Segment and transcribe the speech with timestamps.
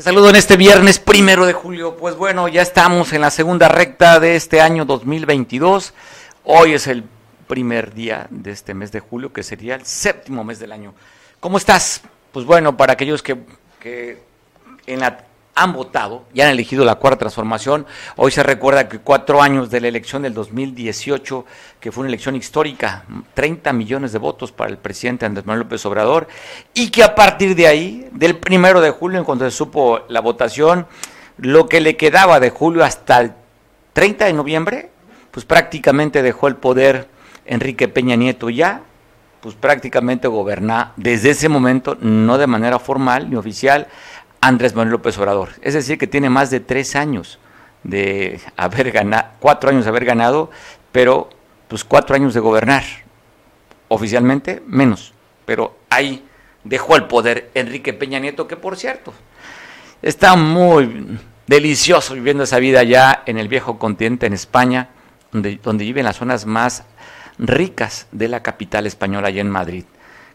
[0.00, 1.94] Te saludo en este viernes primero de julio.
[1.94, 5.92] Pues bueno, ya estamos en la segunda recta de este año 2022.
[6.44, 7.04] Hoy es el
[7.46, 10.94] primer día de este mes de julio, que sería el séptimo mes del año.
[11.38, 12.00] ¿Cómo estás?
[12.32, 13.36] Pues bueno, para aquellos que,
[13.78, 14.22] que
[14.86, 15.18] en la
[15.54, 17.86] han votado y han elegido la cuarta transformación.
[18.16, 21.44] Hoy se recuerda que cuatro años de la elección del 2018,
[21.80, 25.84] que fue una elección histórica, 30 millones de votos para el presidente Andrés Manuel López
[25.86, 26.28] Obrador,
[26.72, 30.20] y que a partir de ahí, del primero de julio, en cuanto se supo la
[30.20, 30.86] votación,
[31.36, 33.32] lo que le quedaba de julio hasta el
[33.92, 34.90] 30 de noviembre,
[35.30, 37.08] pues prácticamente dejó el poder
[37.44, 38.82] Enrique Peña Nieto ya,
[39.40, 43.88] pues prácticamente goberná desde ese momento, no de manera formal ni oficial,
[44.40, 45.50] Andrés Manuel López Obrador.
[45.62, 47.38] Es decir, que tiene más de tres años
[47.82, 50.50] de haber ganado, cuatro años de haber ganado,
[50.92, 51.30] pero
[51.68, 52.84] pues cuatro años de gobernar.
[53.88, 55.12] Oficialmente, menos.
[55.44, 56.24] Pero ahí
[56.64, 59.12] dejó el poder Enrique Peña Nieto, que por cierto,
[60.02, 64.88] está muy delicioso viviendo esa vida ya en el viejo continente, en España,
[65.32, 66.84] donde, donde vive en las zonas más
[67.38, 69.84] ricas de la capital española, allá en Madrid.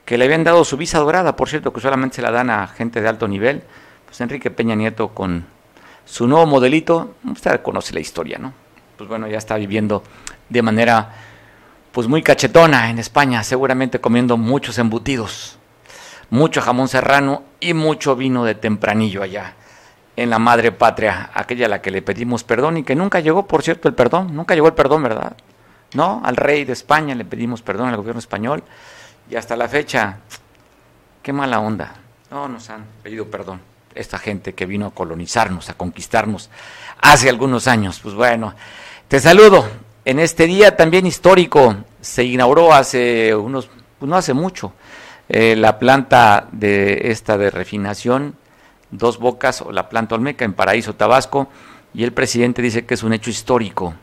[0.04, 2.68] Que le habían dado su visa dorada, por cierto, que solamente se la dan a
[2.68, 3.64] gente de alto nivel
[4.16, 5.46] pues Enrique Peña Nieto con
[6.06, 8.54] su nuevo modelito, usted conoce la historia, ¿no?
[8.96, 10.04] Pues bueno, ya está viviendo
[10.48, 11.12] de manera
[11.92, 15.58] pues muy cachetona en España, seguramente comiendo muchos embutidos,
[16.30, 19.56] mucho jamón serrano y mucho vino de tempranillo allá
[20.16, 23.46] en la madre patria, aquella a la que le pedimos perdón y que nunca llegó,
[23.46, 25.36] por cierto, el perdón, nunca llegó el perdón, ¿verdad?
[25.94, 28.64] No, al rey de España le pedimos perdón al gobierno español
[29.30, 30.20] y hasta la fecha,
[31.22, 31.96] qué mala onda,
[32.32, 36.50] no nos han pedido perdón esta gente que vino a colonizarnos, a conquistarnos
[37.02, 38.00] hace algunos años.
[38.02, 38.54] Pues bueno,
[39.08, 39.66] te saludo.
[40.06, 44.74] En este día también histórico se inauguró hace unos, pues no hace mucho,
[45.28, 48.36] eh, la planta de esta de refinación,
[48.92, 51.50] Dos Bocas o la planta Olmeca en Paraíso, Tabasco,
[51.94, 53.96] y el presidente dice que es un hecho histórico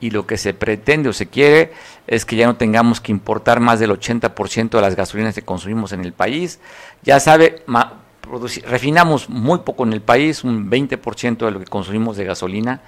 [0.00, 1.72] y lo que se pretende o se quiere
[2.06, 5.92] es que ya no tengamos que importar más del 80% de las gasolinas que consumimos
[5.92, 6.60] en el país.
[7.02, 7.62] Ya sabe,
[8.66, 12.82] refinamos muy poco en el país, un 20% de lo que consumimos de gasolina,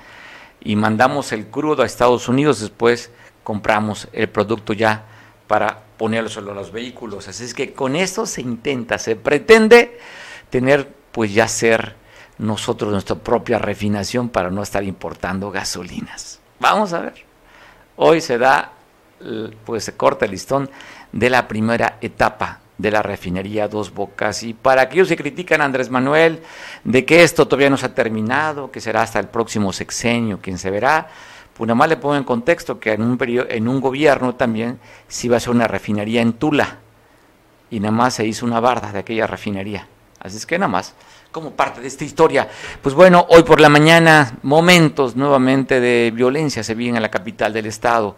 [0.60, 3.10] y mandamos el crudo a Estados Unidos, después
[3.42, 5.04] compramos el producto ya
[5.46, 7.28] para ponerlo sobre los vehículos.
[7.28, 9.98] Así es que con esto se intenta, se pretende
[10.50, 11.96] tener, pues ya ser
[12.38, 16.40] nosotros nuestra propia refinación para no estar importando gasolinas.
[16.58, 17.24] Vamos a ver.
[17.96, 18.72] Hoy se da,
[19.64, 20.70] pues se corta el listón
[21.12, 24.42] de la primera etapa de la refinería Dos Bocas.
[24.42, 26.42] Y para aquellos que critican a Andrés Manuel
[26.84, 30.58] de que esto todavía no se ha terminado, que será hasta el próximo sexenio quien
[30.58, 31.08] se verá,
[31.54, 34.78] pues nada más le pongo en contexto que en un, periodo, en un gobierno también
[35.08, 36.78] se iba a hacer una refinería en Tula
[37.70, 39.86] y nada más se hizo una barda de aquella refinería.
[40.18, 40.94] Así es que nada más,
[41.30, 42.48] como parte de esta historia.
[42.82, 47.52] Pues bueno, hoy por la mañana, momentos nuevamente de violencia se viven en la capital
[47.52, 48.16] del estado.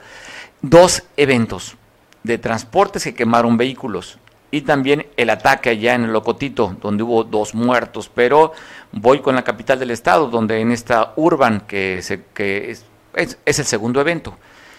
[0.61, 1.77] Dos eventos
[2.23, 4.19] de transportes que quemaron vehículos
[4.53, 8.11] y también el ataque allá en Locotito, donde hubo dos muertos.
[8.15, 8.53] Pero
[8.93, 12.85] voy con la capital del estado, donde en esta urban, que, se, es,
[13.47, 14.37] es, el segundo evento.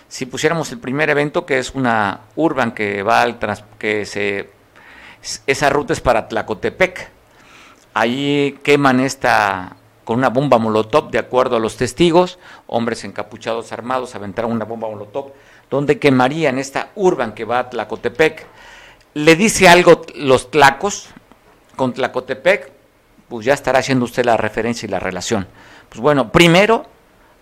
[0.08, 4.52] Si pusiéramos el primer evento, que es una urban que va al trans, que se
[5.48, 7.10] esa ruta es para Tlacotepec.
[7.96, 14.14] Ahí queman esta con una bomba molotov, de acuerdo a los testigos, hombres encapuchados armados
[14.14, 15.32] aventaron una bomba molotov,
[15.72, 18.46] donde quemarían esta urban que va a Tlacotepec
[19.13, 21.09] le dice algo los tlacos
[21.75, 22.72] con Tlacotepec,
[23.29, 25.47] pues ya estará haciendo usted la referencia y la relación.
[25.90, 26.85] Pues bueno, primero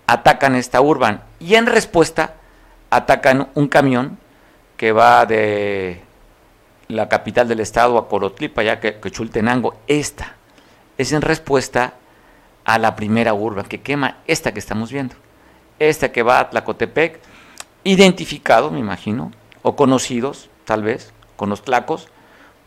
[0.08, 2.36] atacan esta urban y en respuesta
[2.90, 4.18] atacan un camión
[4.78, 6.02] que va de
[6.88, 9.76] la capital del estado a Corotlipa, ya que, Chultenango.
[9.88, 10.36] Esta
[10.98, 11.94] es en respuesta
[12.66, 15.16] a la primera urban que quema esta que estamos viendo.
[15.80, 17.20] Esta que va a Tlacotepec,
[17.84, 19.32] identificado, me imagino,
[19.62, 22.08] o conocidos, tal vez, con los tlacos,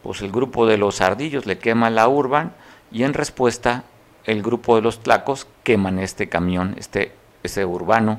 [0.03, 2.53] pues el grupo de los ardillos le quema la urban
[2.91, 3.85] y en respuesta
[4.25, 7.13] el grupo de los tlacos queman este camión, este,
[7.65, 8.19] urbano,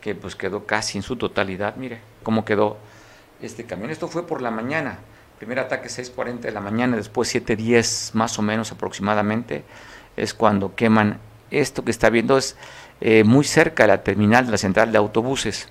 [0.00, 1.76] que pues quedó casi en su totalidad.
[1.76, 2.76] Mire cómo quedó
[3.40, 3.90] este camión.
[3.90, 4.98] Esto fue por la mañana.
[5.38, 9.62] Primer ataque 6.40 de la mañana, después 7.10 más o menos aproximadamente,
[10.16, 11.20] es cuando queman
[11.52, 12.56] esto que está viendo, es
[13.00, 15.68] eh, muy cerca de la terminal de la central de autobuses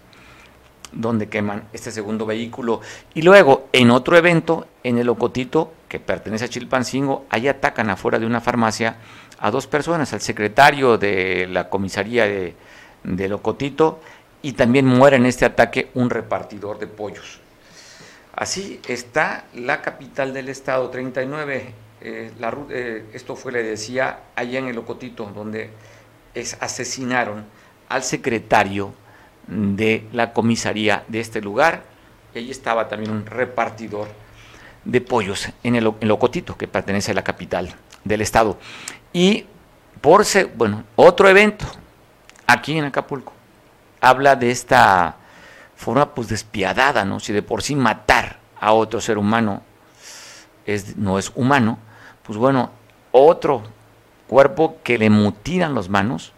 [0.94, 2.82] donde queman este segundo vehículo.
[3.14, 8.20] Y luego, en otro evento, en el Ocotito, que pertenece a Chilpancingo, ahí atacan afuera
[8.20, 8.98] de una farmacia
[9.40, 12.56] a dos personas, al secretario de la comisaría de,
[13.04, 14.00] de Ocotito,
[14.42, 17.40] y también muere en este ataque un repartidor de pollos.
[18.36, 24.78] Así está la capital del estado, 39 eh, esto fue, le decía, allá en el
[24.78, 25.70] Ocotito, donde
[26.34, 27.46] es, asesinaron
[27.88, 28.94] al secretario
[29.48, 31.84] de la comisaría de este lugar.
[32.34, 34.08] Y allí estaba también un repartidor
[34.86, 37.74] de pollos en el, en Ocotito, que pertenece a la capital
[38.04, 38.58] del estado.
[39.14, 39.46] Y
[40.02, 40.26] por
[40.56, 41.66] bueno, otro evento
[42.46, 43.32] aquí en Acapulco
[44.02, 45.16] habla de esta
[45.76, 47.20] forma pues despiadada, ¿no?
[47.20, 49.62] Si de por sí matar a otro ser humano
[50.66, 51.78] es, no es humano,
[52.24, 52.72] pues bueno,
[53.12, 53.64] otro
[54.28, 56.34] cuerpo que le mutilan las manos,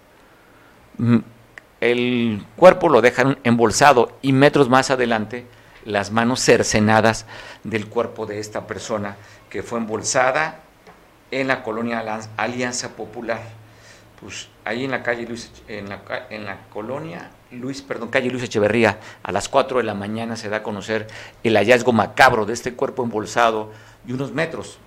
[0.98, 1.18] mm,
[1.92, 5.46] el cuerpo lo dejan embolsado y metros más adelante
[5.86, 7.26] las manos cercenadas
[7.64, 9.18] del cuerpo de esta persona
[9.50, 10.62] que fue embolsada
[11.32, 12.04] en la colonia
[12.38, 13.42] Alianza Popular.
[14.20, 19.32] Pues ahí en la calle Luis, en la, colonia Luis, perdón, calle Luis Echeverría, a
[19.32, 21.08] las 4 de la mañana se da a conocer
[21.44, 23.72] el hallazgo macabro de este cuerpo embolsado
[24.08, 24.80] y unos metros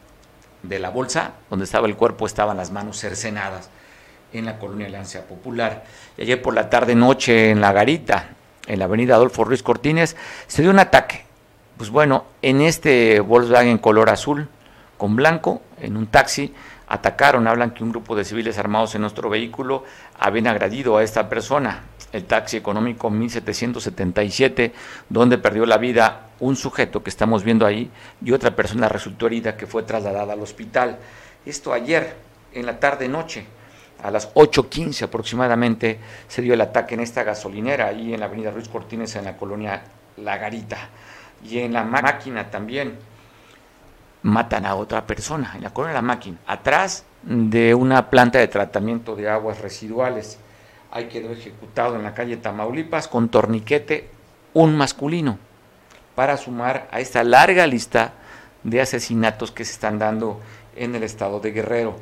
[0.62, 3.70] de la bolsa donde estaba el cuerpo estaban las manos cercenadas
[4.32, 5.84] en la colonia Alianza Popular.
[6.16, 8.30] Y ayer por la tarde noche en la garita,
[8.66, 10.16] en la avenida Adolfo Ruiz Cortines,
[10.46, 11.24] se dio un ataque.
[11.76, 14.48] Pues bueno, en este Volkswagen color azul
[14.96, 16.52] con blanco, en un taxi,
[16.88, 19.84] atacaron, hablan que un grupo de civiles armados en nuestro vehículo
[20.18, 24.72] habían agredido a esta persona, el taxi económico 1777,
[25.08, 27.90] donde perdió la vida un sujeto que estamos viendo ahí
[28.24, 30.98] y otra persona resultó herida que fue trasladada al hospital.
[31.44, 32.16] Esto ayer,
[32.52, 33.46] en la tarde-noche,
[34.02, 35.98] a las 8.15 aproximadamente,
[36.28, 39.36] se dio el ataque en esta gasolinera, ahí en la avenida Ruiz Cortines, en la
[39.36, 39.82] colonia
[40.16, 40.90] La Garita.
[41.44, 42.98] Y en la máquina también
[44.22, 49.16] matan a otra persona, en la colonia La Máquina, atrás de una planta de tratamiento
[49.16, 50.38] de aguas residuales.
[50.90, 54.08] Ahí quedó ejecutado en la calle Tamaulipas con torniquete
[54.54, 55.38] un masculino
[56.14, 58.14] para sumar a esta larga lista
[58.64, 60.40] de asesinatos que se están dando
[60.74, 61.96] en el estado de Guerrero.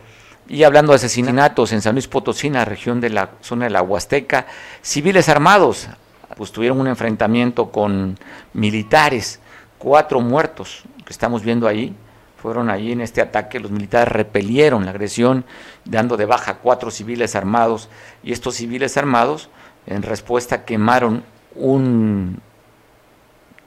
[0.48, 3.70] Y hablando de asesinatos en San Luis Potosí, en la región de la zona de
[3.70, 4.46] la Huasteca,
[4.82, 5.88] civiles armados
[6.36, 8.18] pues tuvieron un enfrentamiento con
[8.52, 9.40] militares,
[9.78, 11.94] cuatro muertos que estamos viendo ahí,
[12.36, 15.44] fueron ahí en este ataque, los militares repelieron la agresión,
[15.84, 17.88] dando de baja cuatro civiles armados,
[18.22, 19.48] y estos civiles armados
[19.86, 22.40] en respuesta quemaron un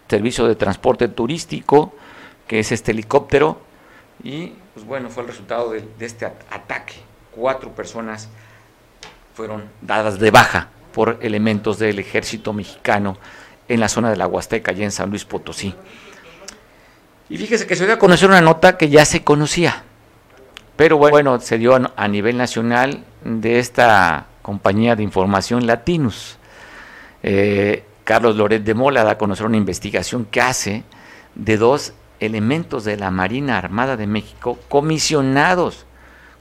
[0.07, 1.93] servicio de transporte turístico,
[2.47, 3.59] que es este helicóptero,
[4.23, 6.93] y pues bueno, fue el resultado de, este ataque.
[7.31, 8.29] Cuatro personas
[9.33, 13.17] fueron dadas de baja por elementos del ejército mexicano
[13.67, 15.75] en la zona de la Huasteca, allá en San Luis Potosí.
[17.27, 19.83] Y fíjese que se dio a conocer una nota que ya se conocía,
[20.77, 26.37] pero bueno, se dio a nivel nacional de esta compañía de información Latinus.
[27.21, 30.85] Eh, Carlos Loret de Mola da a conocer una investigación que hace
[31.35, 35.85] de dos elementos de la Marina Armada de México comisionados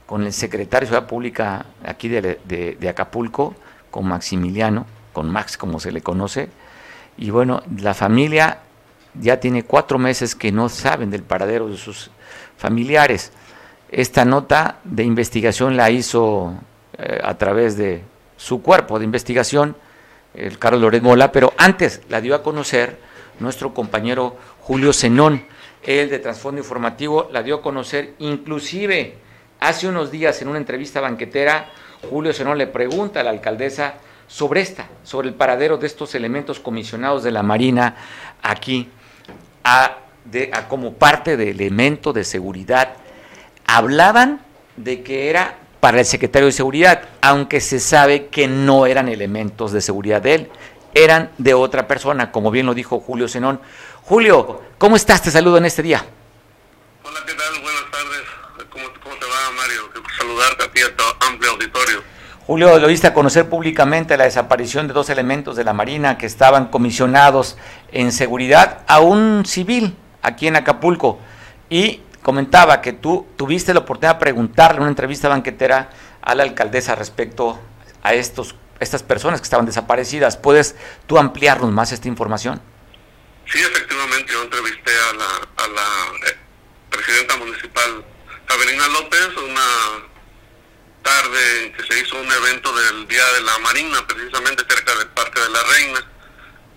[0.05, 3.55] con el secretario de Ciudad Pública aquí de, Acapulco,
[3.91, 6.49] con Maximiliano, con Max como se le conoce,
[7.17, 8.59] y bueno, la familia
[9.13, 12.09] ya tiene cuatro meses que no saben del paradero de sus
[12.57, 13.31] familiares.
[13.91, 16.55] Esta nota de investigación la hizo
[16.97, 18.03] eh, a través de
[18.37, 19.75] su cuerpo de investigación,
[20.33, 22.99] el Carlos Loret Mola, pero antes la dio a conocer
[23.39, 25.43] nuestro compañero Julio Zenón,
[25.83, 29.15] el de Trasfondo Informativo, la dio a conocer inclusive
[29.59, 31.69] hace unos días en una entrevista banquetera,
[32.09, 33.95] Julio Zenón le pregunta a la alcaldesa
[34.27, 37.95] sobre esta, sobre el paradero de estos elementos comisionados de la Marina
[38.41, 38.89] aquí
[40.67, 42.93] como parte de elemento de seguridad.
[43.65, 44.41] Hablaban
[44.77, 49.71] de que era para el secretario de Seguridad, aunque se sabe que no eran elementos
[49.71, 50.49] de seguridad de él,
[50.93, 53.61] eran de otra persona, como bien lo dijo Julio Zenón.
[54.03, 55.21] Julio, ¿cómo estás?
[55.21, 56.03] Te saludo en este día.
[57.03, 57.61] Hola, ¿qué tal?
[57.61, 58.67] Buenas tardes.
[58.71, 59.89] ¿Cómo, te va, Mario?
[60.17, 62.01] Saludarte a ti a tu amplio auditorio.
[62.47, 66.25] Julio, lo viste a conocer públicamente la desaparición de dos elementos de la Marina que
[66.25, 67.57] estaban comisionados
[67.91, 71.19] en seguridad a un civil aquí en Acapulco.
[71.69, 75.89] Y comentaba que tú tuviste la oportunidad de preguntarle en una entrevista banquetera
[76.21, 77.59] a la alcaldesa respecto
[78.01, 80.37] a estos, estas personas que estaban desaparecidas.
[80.37, 82.61] ¿Puedes tú ampliarnos más esta información?
[83.51, 85.13] Sí, efectivamente, yo entrevisté a
[85.67, 86.37] la, eh,
[86.91, 88.05] presidenta municipal
[88.47, 90.03] Javelina López, una
[91.01, 95.07] tarde en que se hizo un evento del Día de la Marina, precisamente cerca del
[95.09, 96.11] Parque de la Reina,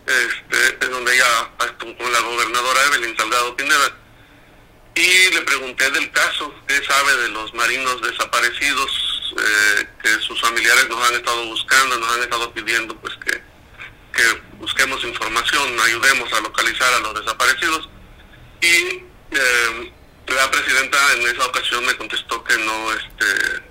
[0.07, 3.97] este, es donde ella estuvo con la gobernadora Evelyn Salgado Pineda.
[4.95, 10.89] Y le pregunté del caso, qué sabe de los marinos desaparecidos, eh, que sus familiares
[10.89, 13.43] nos han estado buscando, nos han estado pidiendo pues que
[14.59, 15.22] busquemos información,
[15.83, 17.89] ayudemos a localizar a los desaparecidos.
[18.61, 19.93] Y eh,
[20.29, 23.63] la presidenta en esa ocasión me contestó que no, este,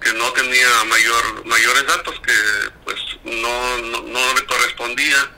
[0.00, 2.32] que no tenía mayor, mayores datos, que
[2.84, 5.30] pues no, no, no le correspondía,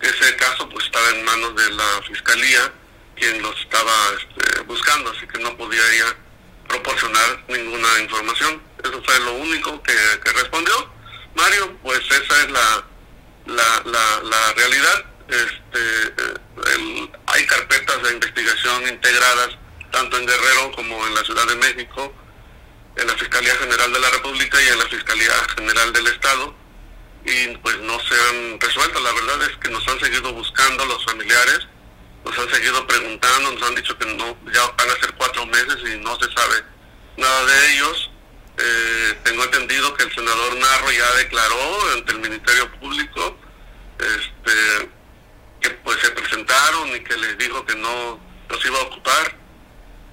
[0.00, 2.72] ese caso pues estaba en manos de la fiscalía,
[3.16, 6.16] quien los estaba este, buscando, así que no podía ella
[6.68, 8.62] proporcionar ninguna información.
[8.82, 10.92] Eso fue lo único que, que respondió.
[11.34, 12.84] Mario, pues esa es la,
[13.46, 15.04] la, la, la realidad.
[15.28, 16.14] Este,
[16.74, 19.50] el, hay carpetas de investigación integradas
[19.90, 22.12] tanto en Guerrero como en la Ciudad de México,
[22.96, 26.54] en la Fiscalía General de la República y en la Fiscalía General del Estado,
[27.24, 29.00] y pues no se han resuelto.
[29.00, 31.60] La verdad es que nos han seguido buscando los familiares,
[32.24, 35.78] nos han seguido preguntando, nos han dicho que no, ya van a ser cuatro meses
[35.94, 36.64] y no se sabe
[37.16, 38.10] nada de ellos.
[38.56, 43.36] Eh, tengo entendido que el senador Narro ya declaró ante el Ministerio Público
[43.98, 44.90] este,
[45.64, 49.34] que pues se presentaron y que les dijo que no los iba a ocupar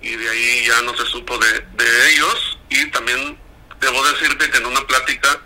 [0.02, 2.58] y de ahí ya no se supo de, ellos.
[2.70, 3.38] Y también
[3.82, 5.42] debo decirte que en una plática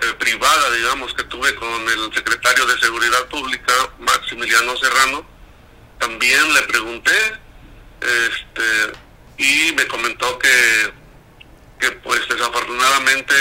[0.00, 5.26] eh, privada, digamos, que tuve con el secretario de Seguridad Pública, Maximiliano Serrano,
[5.98, 7.16] también le pregunté
[8.00, 8.98] este,
[9.36, 10.92] y me comentó que,
[11.80, 13.34] que pues desafortunadamente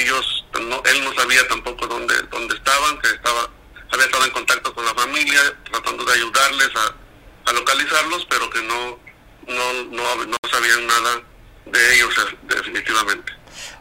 [0.00, 3.48] ellos, no, él no sabía tampoco dónde, dónde estaban, que estaba
[3.90, 5.40] había estado en contacto con la familia,
[5.70, 8.98] tratando de ayudarles a, localizarlos, pero que no,
[9.46, 11.22] no, no, no sabían nada
[11.64, 13.32] de ellos eh, definitivamente.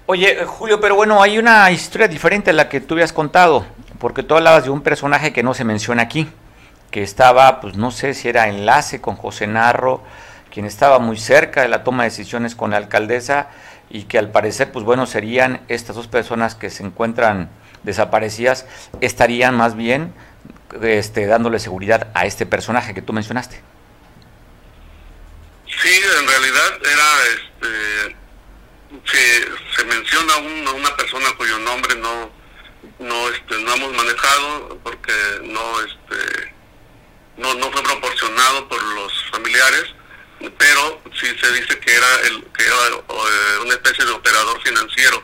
[0.06, 3.68] Oye, Julio, pero bueno, hay una historia diferente a la que tú habías contado,
[4.00, 6.30] porque tú hablabas de un personaje que no se menciona aquí,
[6.92, 10.02] que estaba, pues no sé si era enlace con José Narro,
[10.50, 13.50] quien estaba muy cerca de la toma de decisiones con la alcaldesa
[13.90, 17.50] y que al parecer, pues bueno, serían estas dos personas que se encuentran
[17.88, 18.68] desaparecidas,
[19.02, 20.14] estarían más bien
[20.82, 23.62] este, dándole seguridad a este personaje que tú mencionaste.
[25.66, 28.16] Sí, en realidad era, este,
[29.06, 32.30] se, se menciona a una persona cuyo nombre no,
[33.00, 35.14] no, este, no hemos manejado porque
[35.44, 36.54] no, este,
[37.38, 39.86] no, no fue proporcionado por los familiares,
[40.58, 45.24] pero sí se dice que era el, que era eh, una especie de operador financiero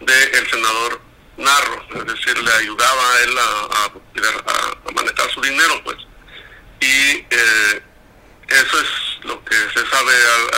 [0.00, 1.00] del senador
[1.36, 5.96] Narro, es decir, le ayudaba a él a, manejar su dinero, pues.
[6.80, 7.82] Y eh,
[8.48, 10.12] eso es lo que se sabe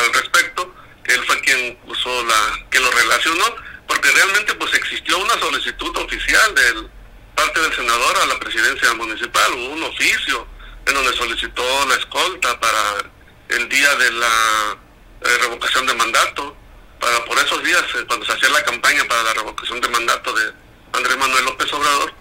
[0.05, 3.45] al, respecto, que él fue quien usó la, que lo relacionó,
[3.87, 6.91] porque realmente pues existió una solicitud oficial del
[7.35, 10.47] parte del senador a la presidencia municipal, un oficio
[10.87, 13.11] en donde solicitó la escolta para
[13.49, 14.77] el día de la
[15.21, 16.57] eh, revocación de mandato,
[17.01, 20.33] para por esos días, eh, cuando se hacía la campaña para la revocación de mandato
[20.33, 20.53] de
[20.95, 22.15] Andrés Manuel López Obrador,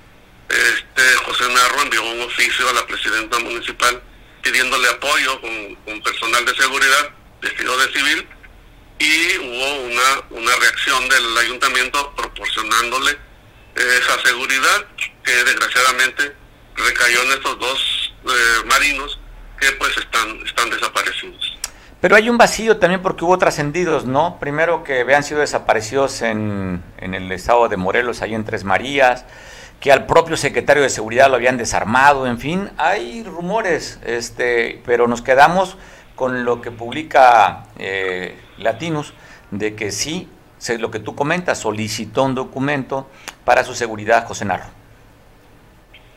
[0.49, 4.01] este José Narro envió un oficio a la presidenta municipal
[4.41, 7.09] pidiéndole apoyo con, personal de seguridad
[7.41, 8.27] vestido de civil
[8.99, 13.17] y hubo una, una reacción del ayuntamiento proporcionándole
[13.75, 14.85] esa seguridad
[15.23, 16.35] que desgraciadamente
[16.75, 19.19] recayó en estos dos eh, marinos
[19.59, 21.57] que pues están, están desaparecidos.
[22.03, 24.37] Pero hay un vacío también porque hubo trascendidos, ¿no?
[24.37, 29.23] Primero que habían sido desaparecidos en, en el estado de Morelos, ahí en Tres Marías,
[29.79, 35.07] que al propio secretario de seguridad lo habían desarmado, en fin, hay rumores, este, pero
[35.07, 35.77] nos quedamos
[36.15, 39.13] con lo que publica eh, Latinus,
[39.51, 40.27] de que sí,
[40.79, 43.09] lo que tú comentas, solicitó un documento
[43.45, 44.67] para su seguridad, José Narro.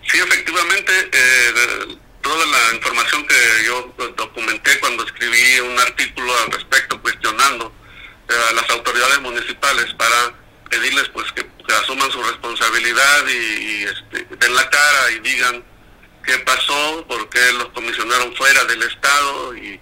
[0.03, 7.01] Sí, efectivamente, eh, toda la información que yo documenté cuando escribí un artículo al respecto
[7.01, 7.73] cuestionando
[8.29, 10.35] eh, a las autoridades municipales para
[10.69, 15.65] pedirles pues que, asuman su responsabilidad y, este, den la cara y digan
[16.25, 19.81] qué pasó, por qué los comisionaron fuera del estado y,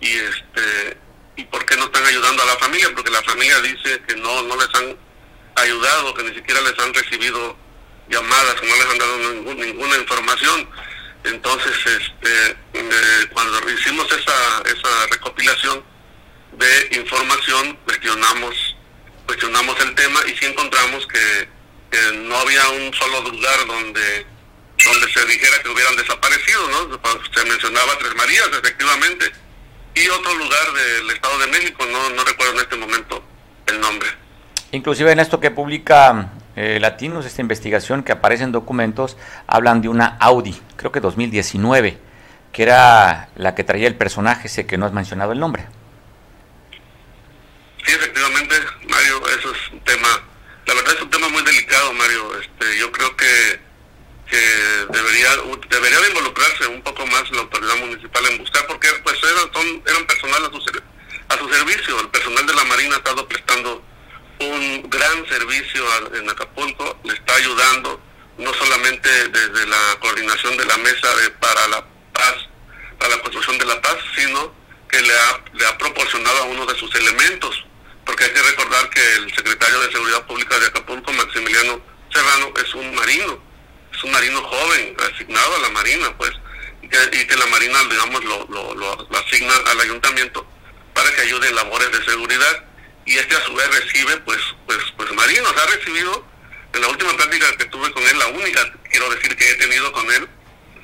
[0.00, 0.98] y este
[1.36, 4.42] y por qué no están ayudando a la familia, porque la familia dice que no
[4.42, 4.96] no les han
[5.54, 7.56] ayudado, que ni siquiera les han recibido
[8.10, 9.18] llamadas, no les han dado
[9.54, 10.68] ninguna información.
[11.24, 15.82] Entonces, este, eh, cuando hicimos esa, esa recopilación
[16.52, 18.76] de información, cuestionamos
[19.28, 21.58] cuestionamos el tema y sí encontramos que,
[22.28, 24.26] no había un solo lugar donde
[24.84, 27.00] donde se dijera que hubieran desaparecido, ¿no?
[27.34, 29.32] Se mencionaba Tres Marías, efectivamente,
[29.94, 33.24] y otro lugar del Estado de México, no, no recuerdo en este momento
[33.66, 34.08] el nombre.
[34.72, 39.88] Inclusive en esto que publica eh, Latinos, esta investigación que aparece en documentos, hablan de
[39.88, 41.96] una Audi, creo que 2019,
[42.52, 45.66] que era la que traía el personaje, sé que no has mencionado el nombre.
[47.86, 48.56] Sí, efectivamente,
[48.88, 50.08] Mario, eso es un tema,
[50.66, 52.40] la verdad es un tema muy delicado, Mario.
[52.40, 53.60] Este, yo creo que,
[54.28, 54.40] que
[54.90, 55.28] debería
[55.70, 59.82] debería de involucrarse un poco más la autoridad municipal en buscar porque pues eran, son,
[59.86, 60.58] eran personal a su,
[61.28, 63.80] a su servicio el personal de la marina ha estado prestando
[64.40, 68.00] un gran servicio en Acapulco le está ayudando
[68.38, 72.36] no solamente desde la coordinación de la mesa de, para la paz
[72.98, 74.54] para la construcción de la paz sino
[74.88, 77.64] que le ha, le ha proporcionado a uno de sus elementos
[78.04, 81.80] porque hay que recordar que el secretario de seguridad pública de Acapulco Maximiliano
[82.12, 83.48] Serrano es un marino
[83.98, 86.30] es un marino joven, asignado a la Marina, pues,
[86.82, 90.46] y que, la Marina, digamos, lo, lo, asigna al ayuntamiento
[90.94, 92.64] para que ayude en labores de seguridad.
[93.08, 95.54] Y este a su vez recibe, pues, pues, pues marinos.
[95.56, 96.26] Ha recibido,
[96.74, 99.90] en la última práctica que tuve con él, la única, quiero decir, que he tenido
[99.92, 100.28] con él,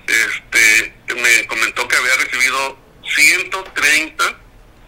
[0.07, 2.79] este, me comentó que había recibido
[3.15, 4.39] 130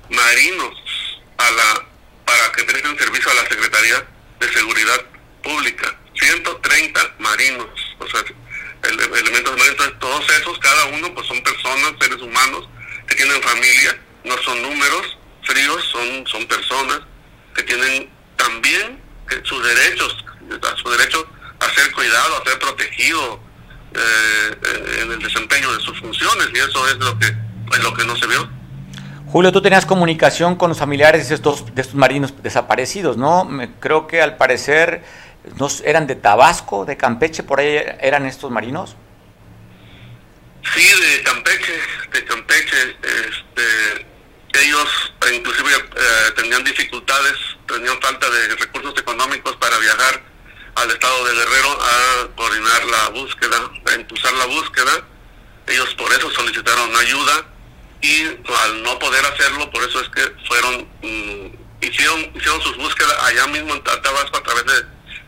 [0.09, 1.87] marinos a la,
[2.25, 4.07] para que presten servicio a la Secretaría
[4.41, 5.05] de Seguridad
[5.43, 5.95] Pública.
[6.19, 8.25] 130 marinos o sea,
[8.85, 12.67] el, elementos de entonces todos esos, cada uno pues son personas, seres humanos
[13.07, 17.01] que tienen familia, no son números fríos, son, son personas
[17.57, 19.01] que tienen también
[19.43, 20.25] sus derechos,
[20.77, 21.27] su derecho
[21.61, 23.41] a ser cuidado, a ser protegido
[23.95, 28.05] eh, en el desempeño de sus funciones y eso es lo que, es lo que
[28.05, 28.49] no se vio.
[29.27, 33.49] Julio, tú tenías comunicación con los familiares de estos, de estos marinos desaparecidos, ¿no?
[33.81, 35.03] creo que al parecer
[35.59, 38.97] ¿No eran de Tabasco, de Campeche, por ahí eran estos marinos?
[40.75, 41.73] Sí, de Campeche,
[42.13, 42.97] de Campeche.
[43.01, 44.07] Este,
[44.63, 47.35] ellos inclusive eh, tenían dificultades,
[47.67, 50.23] tenían falta de recursos económicos para viajar
[50.77, 55.07] al estado de Guerrero a coordinar la búsqueda, a impulsar la búsqueda.
[55.67, 57.47] Ellos por eso solicitaron ayuda
[58.03, 63.17] y al no poder hacerlo, por eso es que fueron, mm, hicieron, hicieron sus búsquedas
[63.23, 64.85] allá mismo en Tabasco a través de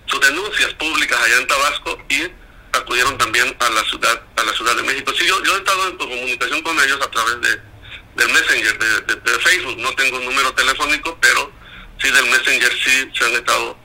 [0.06, 2.22] sus denuncias públicas allá en Tabasco y
[2.72, 5.12] acudieron también a la ciudad a la ciudad de México.
[5.18, 7.67] Sí, yo, yo he estado en comunicación con ellos a través de
[8.18, 9.78] del Messenger de, Facebook.
[9.78, 11.50] No tengo un número telefónico, pero
[11.98, 13.76] sí del Messenger sí se han estado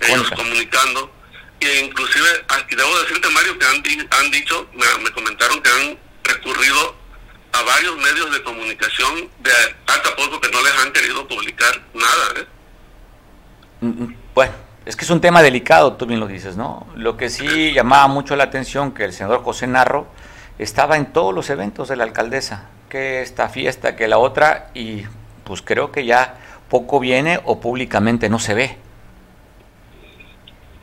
[0.00, 1.12] ellos comunicando.
[1.60, 3.82] E inclusive, aquí debo decirte, Mario, que han,
[4.18, 6.96] han dicho, me, comentaron que han recurrido
[7.52, 9.50] a varios medios de comunicación de
[9.86, 12.40] Acapulco que no les han querido publicar nada.
[12.40, 12.46] ¿eh?
[13.80, 16.86] Mm, mm, bueno es que es un tema delicado, tú bien lo dices, ¿no?
[16.96, 20.08] Lo que sí llamaba mucho la atención que el senador José Narro
[20.58, 25.04] estaba en todos los eventos de la alcaldesa, que esta fiesta, que la otra, y
[25.44, 28.76] pues creo que ya poco viene o públicamente no se ve.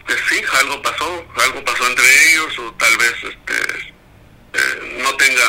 [0.06, 3.93] Pues sí, algo pasó, algo pasó entre ellos, o tal vez este,
[4.54, 5.48] eh, no tenga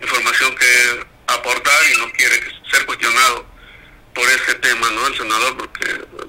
[0.00, 3.46] información que aportar y no quiere ser cuestionado
[4.14, 5.06] por ese tema, ¿no?
[5.06, 5.86] El senador, porque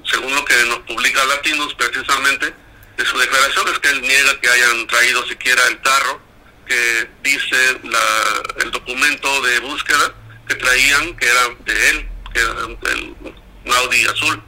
[0.09, 2.53] según lo que nos publica Latinos, precisamente,
[2.97, 6.21] de su declaración es que él niega que hayan traído siquiera el carro
[6.65, 7.36] que dice
[7.83, 10.13] la, el documento de búsqueda
[10.47, 12.51] que traían, que era de él, que era
[12.93, 14.43] el, un Audi azul.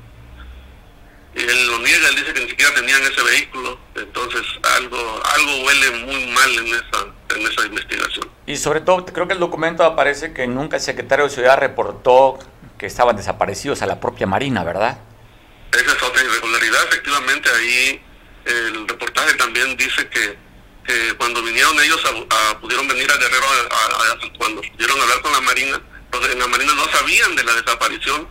[1.35, 4.41] Y él lo niega, él dice que ni siquiera tenían ese vehículo, entonces
[4.77, 8.29] algo algo huele muy mal en esa en esa investigación.
[8.47, 12.39] Y sobre todo, creo que el documento aparece que nunca el secretario de Ciudad reportó
[12.79, 14.99] que estaban desaparecidos a la propia Marina, ¿verdad?
[15.71, 18.01] Esa es otra irregularidad, efectivamente, ahí
[18.45, 20.37] el reportaje también dice que,
[21.17, 23.45] cuando vinieron ellos, a, pudieron venir a Guerrero,
[24.37, 25.81] cuando pudieron hablar con la Marina,
[26.31, 28.27] en la Marina no sabían de la desaparición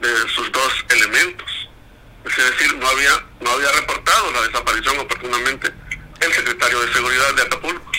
[0.00, 1.68] de sus dos elementos.
[2.24, 5.72] Es decir, no había, no había reportado la desaparición oportunamente
[6.20, 7.92] el secretario de Seguridad de Acapulco.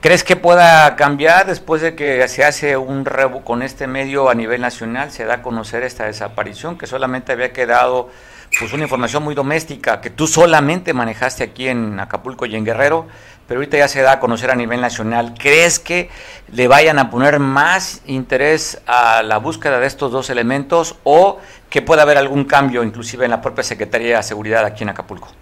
[0.00, 4.34] ¿Crees que pueda cambiar después de que se hace un rebu con este medio a
[4.34, 5.10] nivel nacional?
[5.10, 8.10] Se da a conocer esta desaparición que solamente había quedado
[8.58, 13.08] pues una información muy doméstica que tú solamente manejaste aquí en Acapulco y en Guerrero,
[13.46, 15.34] pero ahorita ya se da a conocer a nivel nacional.
[15.38, 16.08] ¿Crees que
[16.52, 21.82] le vayan a poner más interés a la búsqueda de estos dos elementos o que
[21.82, 25.34] pueda haber algún cambio inclusive en la propia Secretaría de Seguridad aquí en Acapulco?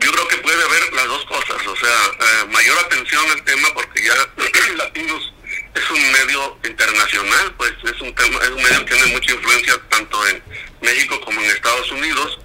[0.00, 3.68] Yo creo que puede haber las dos cosas, o sea, eh, mayor atención al tema
[3.74, 4.14] porque ya
[4.76, 5.32] Latinos
[5.74, 9.74] es un medio internacional, pues es un tema, es un medio que tiene mucha influencia
[9.88, 10.42] tanto en
[10.82, 12.38] México como en Estados Unidos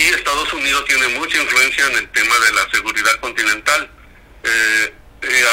[0.00, 3.90] y Estados Unidos tiene mucha influencia en el tema de la seguridad continental.
[4.44, 4.94] Eh,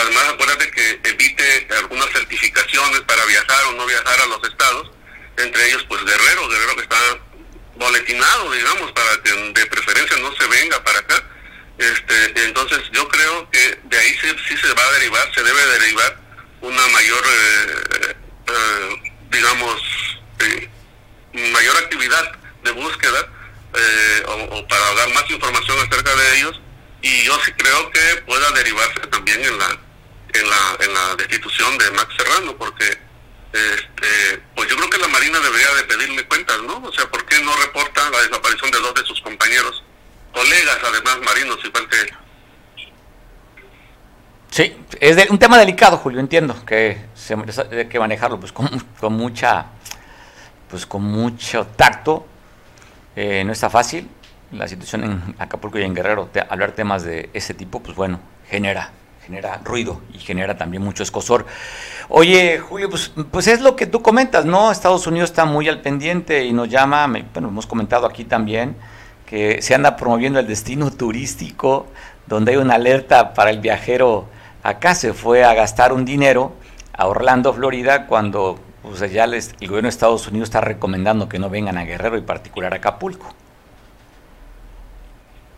[0.01, 4.91] además, acuérdate que evite algunas certificaciones para viajar o no viajar a los estados,
[5.37, 6.97] entre ellos pues Guerrero, Guerrero que está
[7.75, 11.23] boletinado, digamos, para que de preferencia no se venga para acá.
[11.77, 15.65] Este, entonces yo creo que de ahí sí, sí se va a derivar, se debe
[15.79, 16.17] derivar
[16.61, 18.15] una mayor, eh,
[18.47, 19.81] eh, digamos,
[20.39, 20.69] eh,
[21.51, 22.31] mayor actividad
[22.63, 23.29] de búsqueda
[24.27, 26.61] o, para dar más información acerca de ellos
[27.01, 29.79] y yo sí creo que pueda derivarse también en la
[30.33, 32.85] en la en la destitución de Max Serrano porque
[33.53, 37.25] este pues yo creo que la Marina debería de pedirle cuentas no o sea por
[37.25, 39.83] qué no reporta la desaparición de dos de sus compañeros
[40.33, 42.27] colegas además marinos igual que
[44.49, 48.67] Sí, es un tema delicado, Julio, entiendo que se hay que manejarlo pues con,
[48.99, 49.67] con mucha
[50.69, 52.27] pues con mucho tacto.
[53.19, 54.07] Eh, no está fácil.
[54.51, 58.91] La situación en Acapulco y en Guerrero, hablar temas de ese tipo, pues bueno, genera
[59.25, 61.45] genera ruido y genera también mucho escosor.
[62.07, 64.71] Oye, Julio, pues, pues es lo que tú comentas, ¿no?
[64.71, 68.77] Estados Unidos está muy al pendiente y nos llama, bueno, hemos comentado aquí también,
[69.25, 71.87] que se anda promoviendo el destino turístico,
[72.27, 74.29] donde hay una alerta para el viajero.
[74.63, 76.53] Acá se fue a gastar un dinero
[76.93, 81.39] a Orlando, Florida, cuando pues ya les, el gobierno de Estados Unidos está recomendando que
[81.39, 83.35] no vengan a Guerrero y particular a Acapulco.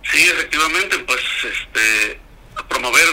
[0.03, 2.19] Sí, efectivamente, pues este
[2.67, 3.07] promover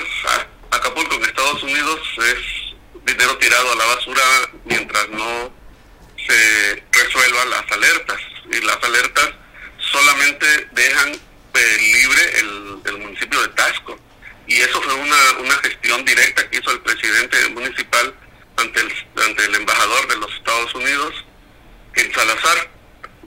[0.70, 4.22] a Acapulco en Estados Unidos es dinero tirado a la basura
[4.64, 5.52] mientras no
[6.26, 8.18] se resuelvan las alertas.
[8.50, 9.30] Y las alertas
[9.78, 13.98] solamente dejan eh, libre el, el, municipio de Tasco.
[14.46, 18.14] Y eso fue una, una gestión directa que hizo el presidente municipal
[18.56, 18.92] ante el,
[19.24, 21.14] ante el embajador de los Estados Unidos
[21.94, 22.70] en Salazar.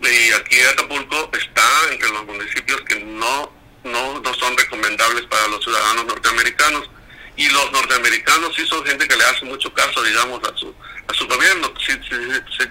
[0.02, 3.52] Y aquí Acapulco está entre los municipios que no,
[3.84, 6.90] no, no son recomendables para los ciudadanos norteamericanos.
[7.36, 10.74] Y los norteamericanos sí son gente que le hace mucho caso, digamos, a su,
[11.08, 11.74] a su gobierno.
[11.86, 12.66] Sí, sí,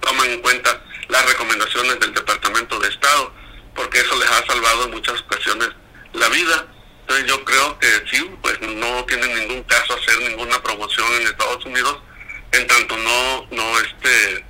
[0.00, 3.32] toman en cuenta las recomendaciones del Departamento de Estado,
[3.74, 5.70] porque eso les ha salvado en muchas ocasiones
[6.12, 6.66] la vida.
[7.06, 11.64] Entonces yo creo que sí, pues no tiene ningún caso hacer ninguna promoción en Estados
[11.66, 11.98] Unidos,
[12.52, 14.44] en tanto no, no este...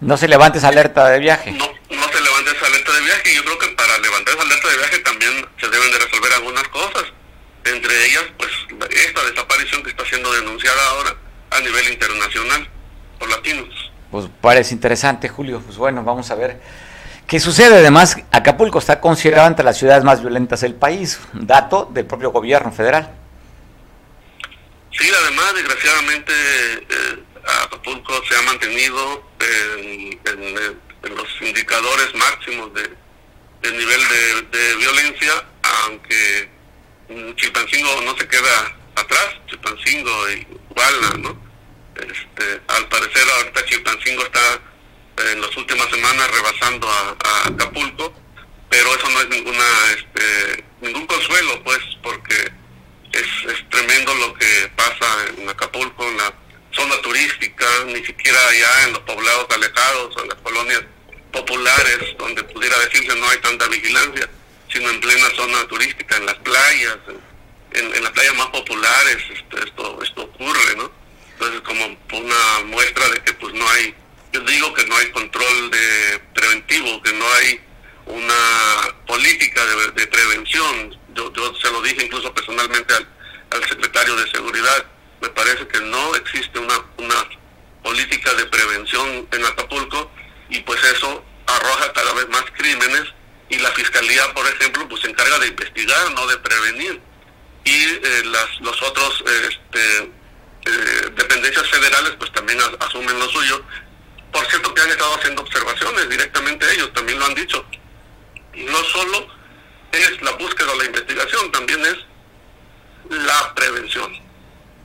[0.00, 1.50] No se levante esa alerta de viaje.
[1.50, 4.68] No, no se levante esa alerta de viaje yo creo que para levantar esa alerta
[4.68, 7.04] de viaje también se deben de resolver algunas cosas.
[7.64, 8.50] Entre ellas, pues
[8.90, 11.16] esta desaparición que está siendo denunciada ahora
[11.50, 12.68] a nivel internacional
[13.18, 13.90] por latinos.
[14.10, 15.60] Pues parece interesante, Julio.
[15.60, 16.60] Pues bueno, vamos a ver
[17.30, 17.76] ¿Qué sucede?
[17.76, 22.72] Además, Acapulco está considerado entre las ciudades más violentas del país, dato del propio gobierno
[22.72, 23.08] federal.
[24.90, 27.22] Sí, además, desgraciadamente, eh,
[27.66, 30.18] Acapulco se ha mantenido en,
[31.14, 34.00] los indicadores máximos de, nivel
[34.50, 35.32] de, violencia,
[35.84, 36.50] aunque
[37.36, 41.40] Chilpancingo no se queda atrás, Chilpancingo igual, ¿no?
[41.94, 44.69] Este, al parecer ahorita Chilpancingo está
[45.32, 48.12] en las últimas semanas rebasando a, Acapulco,
[48.68, 52.52] pero eso no es ninguna este, ningún consuelo, pues, porque
[53.12, 55.06] es, es tremendo lo que pasa
[55.36, 56.34] en Acapulco, en la
[56.72, 60.82] zona turística, ni siquiera allá en los poblados alejados en las colonias
[61.32, 64.28] populares, donde pudiera decirse no hay tanta vigilancia,
[64.72, 66.98] sino en plena zona turística, en las playas,
[67.72, 70.90] en, las playas más populares, este, esto, esto ocurre, ¿no?
[71.32, 73.94] Entonces, como una muestra de que pues no hay
[74.32, 77.60] yo digo que no hay control de preventivo, que no hay
[78.06, 79.64] una política
[79.94, 80.98] de, prevención.
[81.14, 84.86] Yo, se lo dije incluso personalmente al, secretario de Seguridad.
[85.20, 87.28] Me parece que no existe una, una
[87.82, 90.10] política de prevención en Acapulco
[90.48, 93.04] y pues eso arroja cada vez más crímenes
[93.48, 97.00] y la fiscalía, por ejemplo, pues se encarga de investigar, no de prevenir.
[97.64, 100.12] Y eh, las, los otros este,
[100.66, 103.64] eh, dependencias federales pues también asumen lo suyo
[104.32, 107.64] por cierto que han estado haciendo observaciones directamente ellos, también lo han dicho.
[108.54, 109.26] No solo
[109.92, 111.96] es la búsqueda o la investigación, también es
[113.10, 114.12] la prevención.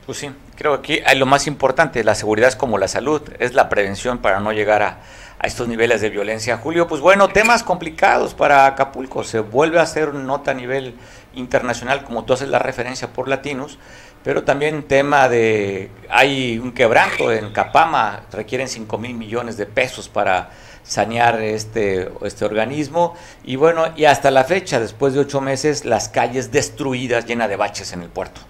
[0.05, 3.53] Pues sí, creo que aquí lo más importante, la seguridad es como la salud, es
[3.53, 5.01] la prevención para no llegar a,
[5.39, 6.57] a estos niveles de violencia.
[6.57, 10.95] Julio, pues bueno, temas complicados para Acapulco, se vuelve a hacer nota a nivel
[11.33, 13.79] internacional, como tú haces la referencia por latinos,
[14.25, 20.09] pero también tema de, hay un quebranto en Capama, requieren 5 mil millones de pesos
[20.09, 20.49] para
[20.81, 26.09] sanear este, este organismo y bueno, y hasta la fecha, después de ocho meses, las
[26.09, 28.41] calles destruidas, llenas de baches en el puerto.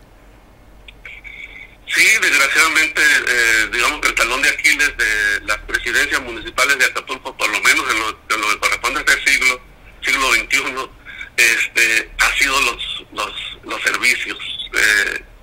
[1.87, 7.35] Sí, desgraciadamente, eh, digamos que el talón de Aquiles de las presidencias municipales de Acapulco,
[7.35, 9.59] por lo menos en lo, en lo que corresponde a este siglo,
[10.01, 10.89] siglo XXI,
[11.35, 14.37] este, ha sido los, los, los servicios.
[14.73, 15.34] Eh,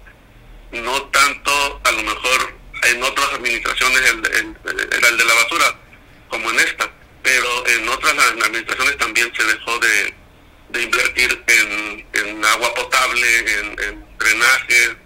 [0.73, 2.55] no tanto a lo mejor
[2.85, 4.57] en otras administraciones el,
[4.93, 5.79] era el de la basura
[6.29, 6.91] como en esta,
[7.23, 10.15] pero en otras administraciones también se dejó de,
[10.83, 14.97] invertir en, agua potable, en, drenaje,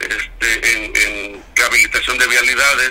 [0.00, 2.90] este, en, rehabilitación de vialidades.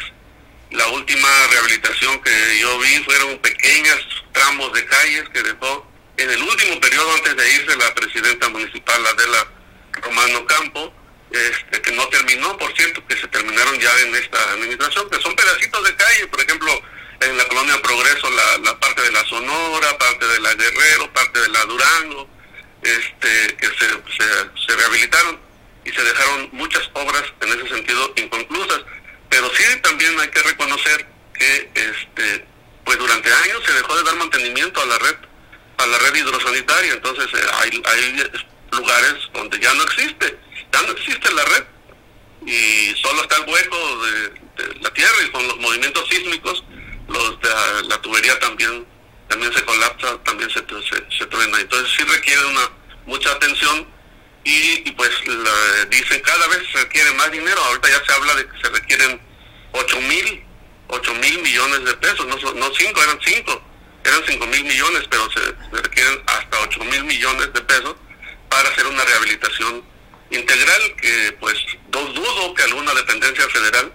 [0.71, 6.41] La última rehabilitación que yo vi fueron pequeños tramos de calles que dejó en el
[6.41, 9.47] último periodo antes de irse la presidenta municipal Adela
[10.01, 10.93] Romano Campo,
[11.33, 15.35] este, que no terminó, por cierto, que se terminaron ya en esta administración, que son
[15.35, 16.81] pedacitos de calle, por ejemplo,
[17.21, 18.29] en la colonia Progreso,
[18.63, 22.29] la, parte de la Sonora, parte de la Guerrero, parte de la Durango,
[22.83, 25.39] este, que se, se, rehabilitaron
[25.85, 28.81] y se dejaron muchas obras en ese sentido inconclusas.
[29.29, 32.45] Pero sí también hay que reconocer que este,
[32.83, 35.15] pues durante años se dejó de dar mantenimiento a la red
[35.77, 37.81] a la red hidrosanitaria, entonces eh, hay
[38.73, 40.39] lugares donde ya no existe,
[40.71, 41.63] ya no existe la red.
[42.45, 44.43] Y solo está el hueco de,
[44.81, 46.63] la tierra y con los movimientos sísmicos
[47.07, 47.49] los de
[47.87, 48.85] la, tubería también
[49.27, 52.69] también se colapsa, también se, se, truena, entonces sí requiere una
[53.05, 53.87] mucha atención
[54.43, 55.09] y, pues
[55.89, 59.21] dicen cada vez se requiere más dinero, ahorita ya se habla de que se requieren
[59.71, 60.43] 8 mil
[60.93, 63.61] 8 mil millones de pesos, no, no 5, eran 5,
[64.03, 65.39] eran 5 mil millones, pero se,
[65.71, 67.95] requieren hasta 8 mil millones de pesos
[68.53, 69.83] para hacer una rehabilitación
[70.29, 71.57] integral que pues
[71.89, 73.91] dudo que alguna dependencia federal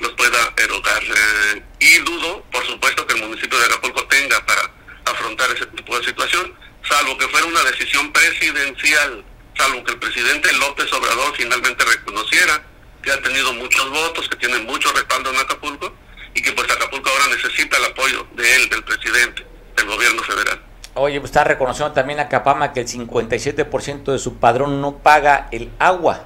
[0.00, 1.02] los pueda erogar.
[1.02, 4.70] Eh, y dudo, por supuesto, que el municipio de Acapulco tenga para
[5.06, 6.54] afrontar ese tipo de situación,
[6.86, 9.24] salvo que fuera una decisión presidencial,
[9.56, 12.62] salvo que el presidente López Obrador finalmente reconociera
[13.02, 15.96] que ha tenido muchos votos, que tiene mucho respaldo en Acapulco
[16.34, 20.71] y que pues Acapulco ahora necesita el apoyo de él, del presidente, del gobierno federal.
[20.94, 25.70] Oye, está reconociendo también a Capama que el 57% de su padrón no paga el
[25.78, 26.24] agua.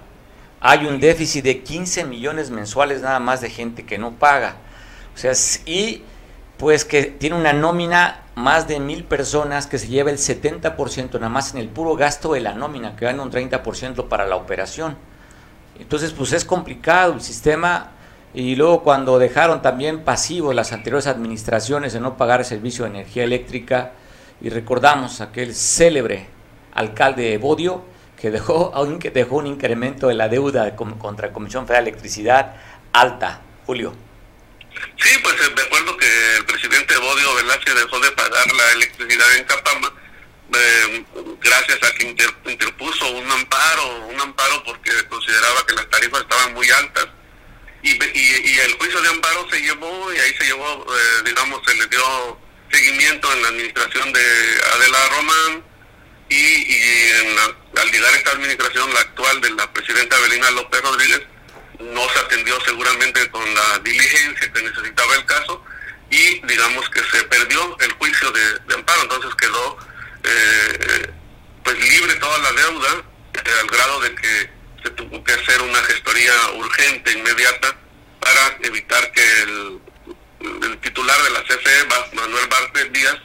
[0.61, 4.57] Hay un déficit de 15 millones mensuales nada más de gente que no paga.
[5.15, 5.33] O sea,
[5.67, 6.03] y
[6.57, 11.29] pues que tiene una nómina más de mil personas que se lleva el 70% nada
[11.29, 14.97] más en el puro gasto de la nómina, que gana un 30% para la operación.
[15.79, 17.93] Entonces, pues es complicado el sistema
[18.35, 22.91] y luego cuando dejaron también pasivos las anteriores administraciones de no pagar el servicio de
[22.91, 23.93] energía eléctrica,
[24.41, 26.29] y recordamos aquel célebre
[26.73, 27.85] alcalde Bodio
[28.21, 32.57] que dejó, que dejó un incremento de la deuda contra la Comisión Federal de Electricidad
[32.93, 33.43] alta.
[33.67, 33.95] Julio.
[34.97, 39.37] Sí, pues me eh, acuerdo que el presidente Bodio Velázquez dejó de pagar la electricidad
[39.37, 39.93] en Capama
[40.55, 41.05] eh,
[41.41, 46.71] gracias a que interpuso un amparo, un amparo porque consideraba que las tarifas estaban muy
[46.71, 47.09] altas
[47.83, 51.87] y, el juicio de amparo se llevó y ahí se llevó, eh, digamos, se le
[51.87, 52.39] dio
[52.71, 54.21] seguimiento en la administración de
[54.75, 55.65] Adela Román
[56.29, 57.13] y,
[57.81, 61.23] al llegar esta administración, la actual de la presidenta Belina López Rodríguez,
[61.79, 65.63] no se atendió seguramente con la diligencia que necesitaba el caso
[66.11, 69.79] y digamos que se perdió el juicio de, amparo, entonces quedó
[70.25, 71.11] eh,
[71.63, 74.51] pues libre toda la deuda eh, al grado de que
[74.83, 77.77] se tuvo que hacer una gestoría urgente, inmediata,
[78.21, 79.81] para evitar que el,
[80.81, 83.17] titular de la CFE, Manuel Bartlett Díaz,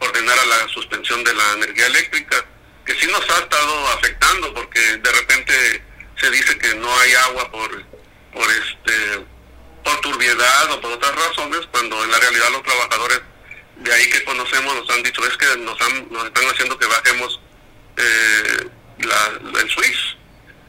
[0.00, 2.44] ordenara la suspensión de la energía eléctrica,
[2.84, 5.84] que sí nos ha estado afectando porque de repente
[6.16, 7.84] se dice que no hay agua por,
[8.32, 9.24] por este
[9.84, 13.20] por turbiedad o por otras razones, cuando en la realidad los trabajadores
[13.76, 17.40] de ahí que conocemos nos han dicho es que nos, han, están haciendo que bajemos
[17.96, 20.16] eh, la, el switch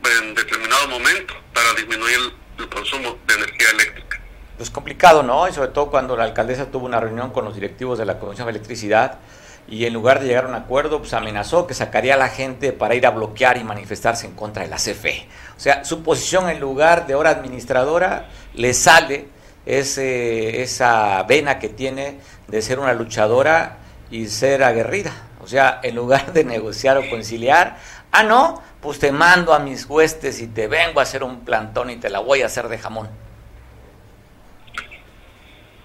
[0.05, 4.22] en determinado momento para disminuir el, consumo de energía eléctrica.
[4.59, 5.47] Es complicado, ¿no?
[5.47, 8.45] Y sobre todo cuando la alcaldesa tuvo una reunión con los directivos de la Comisión
[8.45, 9.19] de Electricidad
[9.67, 12.73] y en lugar de llegar a un acuerdo, pues amenazó que sacaría a la gente
[12.73, 15.27] para ir a bloquear y manifestarse en contra de la CFE.
[15.55, 19.27] O sea, su posición en lugar de ahora administradora le sale
[19.65, 23.77] ese, esa vena que tiene de ser una luchadora
[24.11, 25.13] y ser aguerrida.
[25.41, 27.77] O sea, en lugar de negociar o conciliar,
[28.11, 31.89] ah, no, pues te mando a mis huestes y te vengo a hacer un plantón
[31.89, 33.22] y te la voy a hacer de jamón.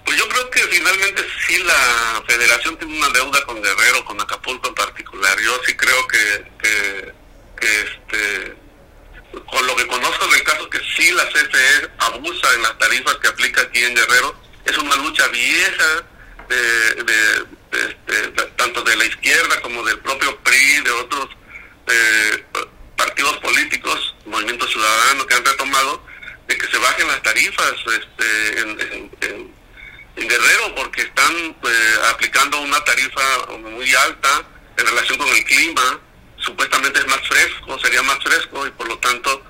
[0.08, 4.68] Pues yo creo que finalmente sí la federación tiene una deuda con Guerrero, con Acapulco
[4.68, 5.38] en particular.
[5.38, 8.56] Yo sí creo que, este,
[9.50, 13.28] con lo que conozco del caso que sí la CFE abusa en las tarifas que
[13.28, 16.06] aplica aquí en Guerrero, es una lucha vieja
[16.48, 21.28] de, de, este, tanto de la izquierda como del propio PRI, de otros
[21.86, 22.44] eh,
[22.96, 26.02] partidos políticos, movimiento ciudadano que han retomado,
[26.46, 29.57] de que se bajen las tarifas este, en,
[30.26, 34.42] Guerrero porque están eh, aplicando una tarifa muy alta
[34.76, 36.00] en relación con el clima,
[36.38, 39.42] supuestamente es más fresco, sería más fresco y por lo tanto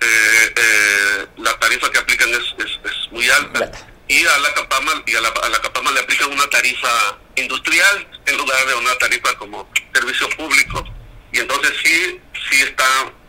[0.00, 3.70] eh, eh, la tarifa que aplican es, es, muy alta.
[4.08, 8.08] Y a la Capama y a la, a la Capama le aplican una tarifa industrial
[8.26, 10.84] en lugar de una tarifa como servicio público.
[11.32, 12.20] Y entonces sí,
[12.50, 12.84] sí está,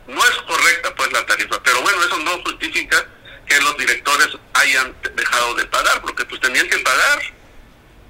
[0.07, 3.05] no es correcta pues la tarifa, pero bueno, eso no justifica
[3.45, 7.19] que los directores hayan dejado de pagar, porque pues tenían que pagar.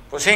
[0.09, 0.35] Pues sí,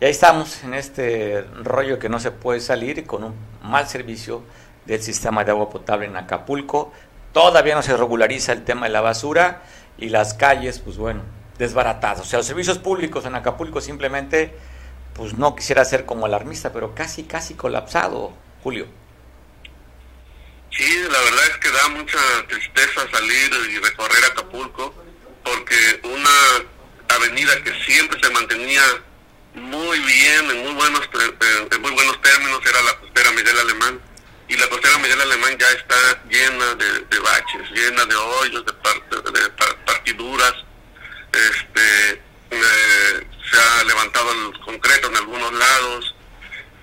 [0.00, 4.42] Y ahí estamos en este rollo que no se puede salir con un mal servicio
[4.86, 6.92] del sistema de agua potable en Acapulco.
[7.32, 9.62] Todavía no se regulariza el tema de la basura
[9.98, 11.22] y las calles, pues bueno,
[11.58, 12.20] desbaratadas.
[12.20, 14.54] O sea, los servicios públicos en Acapulco simplemente,
[15.14, 18.86] pues no quisiera ser como alarmista, pero casi, casi colapsado, Julio.
[20.70, 24.94] Sí, la verdad es que da mucha tristeza salir y recorrer Acapulco,
[25.44, 26.30] porque una
[27.08, 28.82] avenida que siempre se mantenía
[29.54, 31.08] muy bien, en muy buenos,
[31.72, 34.00] en muy buenos términos, era la costera Miguel Alemán.
[34.48, 38.72] Y la costera Miguel Alemán ya está llena de, baches, llena de hoyos, de,
[39.86, 40.54] partiduras.
[41.32, 42.12] Este,
[42.50, 46.14] eh, se ha levantado el concreto en algunos lados.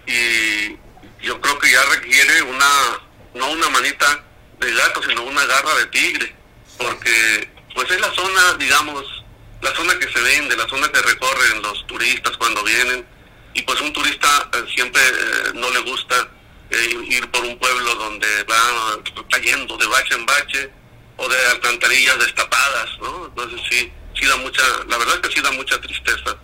[0.05, 0.77] Y
[1.21, 2.99] yo creo que ya requiere una,
[3.37, 4.23] no una manita
[4.59, 6.35] de gato, sino una garra de tigre.
[6.77, 9.03] Porque pues es la zona, digamos,
[9.61, 13.05] la zona que se vende, la zona que recorren los turistas cuando vienen,
[13.53, 16.29] y pues un turista eh, siempre eh, no le gusta
[16.69, 18.99] eh, ir por un pueblo donde va
[19.31, 20.69] cayendo de bache en bache
[21.17, 23.25] o de alcantarillas destapadas, ¿no?
[23.25, 26.37] Entonces sí, sí da mucha, la verdad es que sí da mucha tristeza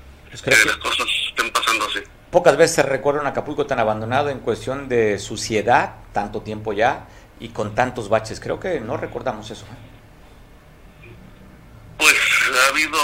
[0.44, 2.00] que, las cosas estén pasando así.
[2.34, 7.06] Pocas veces se recuerda un Acapulco tan abandonado en cuestión de suciedad, tanto tiempo ya,
[7.40, 8.40] y con tantos baches.
[8.40, 9.68] Creo que no recordamos eso.
[12.00, 12.16] Pues
[12.52, 12.98] ha habido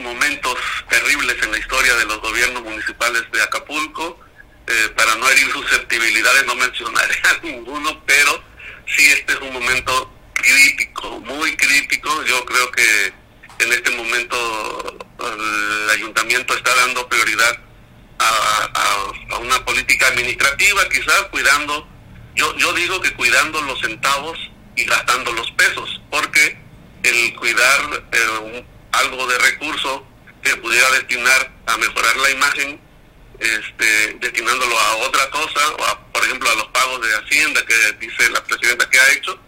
[0.00, 0.56] momentos
[0.88, 4.18] terribles en la historia de los gobiernos municipales de Acapulco.
[4.66, 8.32] Eh, para no herir susceptibilidades no mencionaré a ninguno, pero
[8.84, 12.10] sí este es un momento crítico, muy crítico.
[12.24, 13.12] Yo creo que
[13.60, 17.64] en este momento el ayuntamiento está dando prioridad
[18.18, 18.70] a,
[19.30, 21.86] a una política administrativa, quizás cuidando,
[22.34, 24.38] yo, yo digo que cuidando los centavos
[24.76, 26.58] y gastando los pesos, porque
[27.02, 30.06] el cuidar eh, algo de recurso
[30.42, 32.80] que pudiera destinar a mejorar la imagen,
[33.38, 38.30] este, destinándolo a otra cosa, o por ejemplo a los pagos de Hacienda que dice
[38.30, 39.38] la presidenta que ha hecho,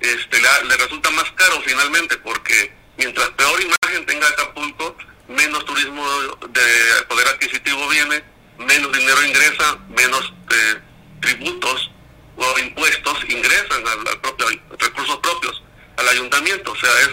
[0.00, 4.96] este, le, resulta más caro finalmente, porque mientras peor imagen tenga Acapulco,
[5.28, 6.04] menos turismo
[6.48, 8.22] de poder adquisitivo viene,
[8.58, 10.80] menos dinero ingresa, menos eh,
[11.20, 11.90] tributos
[12.36, 14.46] o impuestos ingresan al, propio
[14.78, 15.62] recursos propios
[15.96, 16.72] al ayuntamiento.
[16.72, 17.10] O sea, es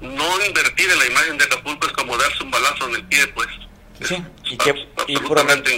[0.00, 3.26] no invertir en la imagen de Acapulco es como darse un balazo en el pie,
[3.28, 3.48] pues.
[4.04, 4.88] Sí, y, que,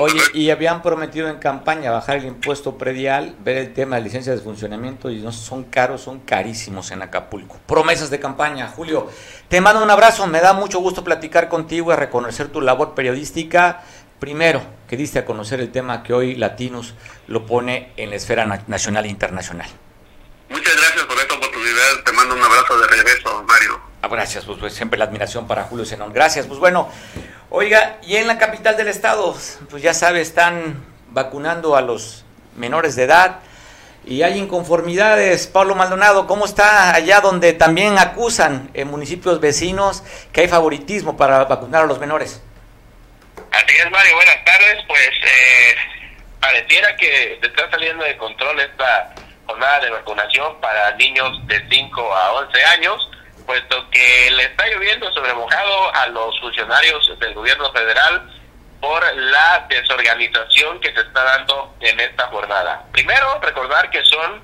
[0.01, 4.37] oye, y habían prometido en campaña bajar el impuesto predial, ver el tema de licencias
[4.37, 7.59] de funcionamiento y no son caros, son carísimos en Acapulco.
[7.67, 9.09] Promesas de campaña, Julio.
[9.49, 13.83] Te mando un abrazo, me da mucho gusto platicar contigo y reconocer tu labor periodística.
[14.19, 16.95] Primero, que diste a conocer el tema que hoy Latinos
[17.29, 19.69] lo pone en la esfera nacional e internacional.
[20.49, 22.03] Muchas gracias por esta oportunidad.
[22.05, 23.81] Te mando un abrazo de regreso, Mario.
[24.01, 26.13] Ah, gracias, pues, pues, siempre la admiración para Julio Zenón.
[26.13, 26.89] Gracias, pues bueno.
[27.51, 29.35] Oiga, y en la capital del estado,
[29.71, 32.25] pues ya sabe, están vacunando a los
[32.57, 33.41] menores de edad
[34.05, 35.47] y hay inconformidades.
[35.47, 41.45] Pablo Maldonado, ¿cómo está allá donde también acusan en municipios vecinos que hay favoritismo para
[41.45, 42.43] vacunar a los menores?
[43.51, 44.15] Así es, Mario.
[44.15, 44.85] Buenas tardes.
[44.87, 45.75] Pues eh,
[46.41, 49.15] pareciera que está saliendo de control esta
[49.47, 53.11] jornada de vacunación para niños de 5 a 11 años,
[53.49, 58.31] puesto que le está lloviendo sobre mojado a los funcionarios del gobierno federal
[58.79, 62.85] por la desorganización que se está dando en esta jornada.
[62.93, 64.43] Primero, recordar que son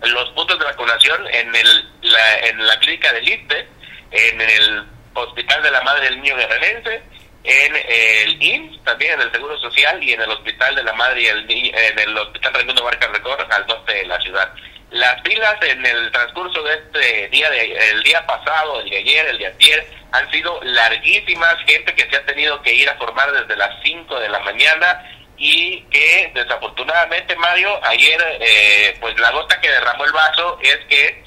[0.00, 3.68] los puntos de vacunación en, el, la, en la clínica del ISTE,
[4.10, 7.02] en el Hospital de la Madre del Niño Guerrerense,
[7.44, 11.20] en el IMSS, también en el Seguro Social y en el Hospital de la Madre
[11.20, 14.50] y el, en el Hospital Raimundo Barca Record al norte de la ciudad.
[14.96, 19.26] Las filas en el transcurso de este día, de, el día pasado, el de ayer,
[19.26, 23.30] el de ayer, han sido larguísimas, gente que se ha tenido que ir a formar
[23.30, 25.04] desde las 5 de la mañana
[25.36, 31.22] y que desafortunadamente, Mario, ayer, eh, pues la gota que derramó el vaso es que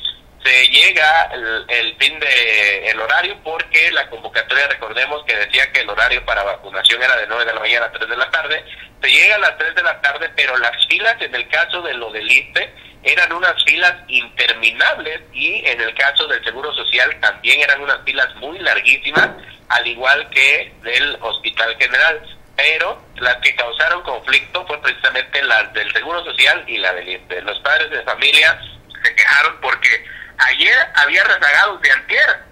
[0.50, 1.30] se llega
[1.68, 6.44] el, fin de el horario porque la convocatoria recordemos que decía que el horario para
[6.44, 8.66] vacunación era de 9 de la mañana a 3 de la tarde
[9.00, 11.94] se llega a las 3 de la tarde pero las filas en el caso de
[11.94, 12.74] lo del ISPE
[13.04, 18.34] eran unas filas interminables y en el caso del Seguro Social también eran unas filas
[18.38, 19.30] muy larguísimas
[19.70, 22.22] al igual que del Hospital General.
[22.58, 27.42] Pero las que causaron conflicto fue precisamente las del Seguro Social y la del ISPE
[27.44, 28.60] los padres de familia
[29.02, 30.04] se quejaron porque
[30.40, 32.44] ayer había rezagados de antier.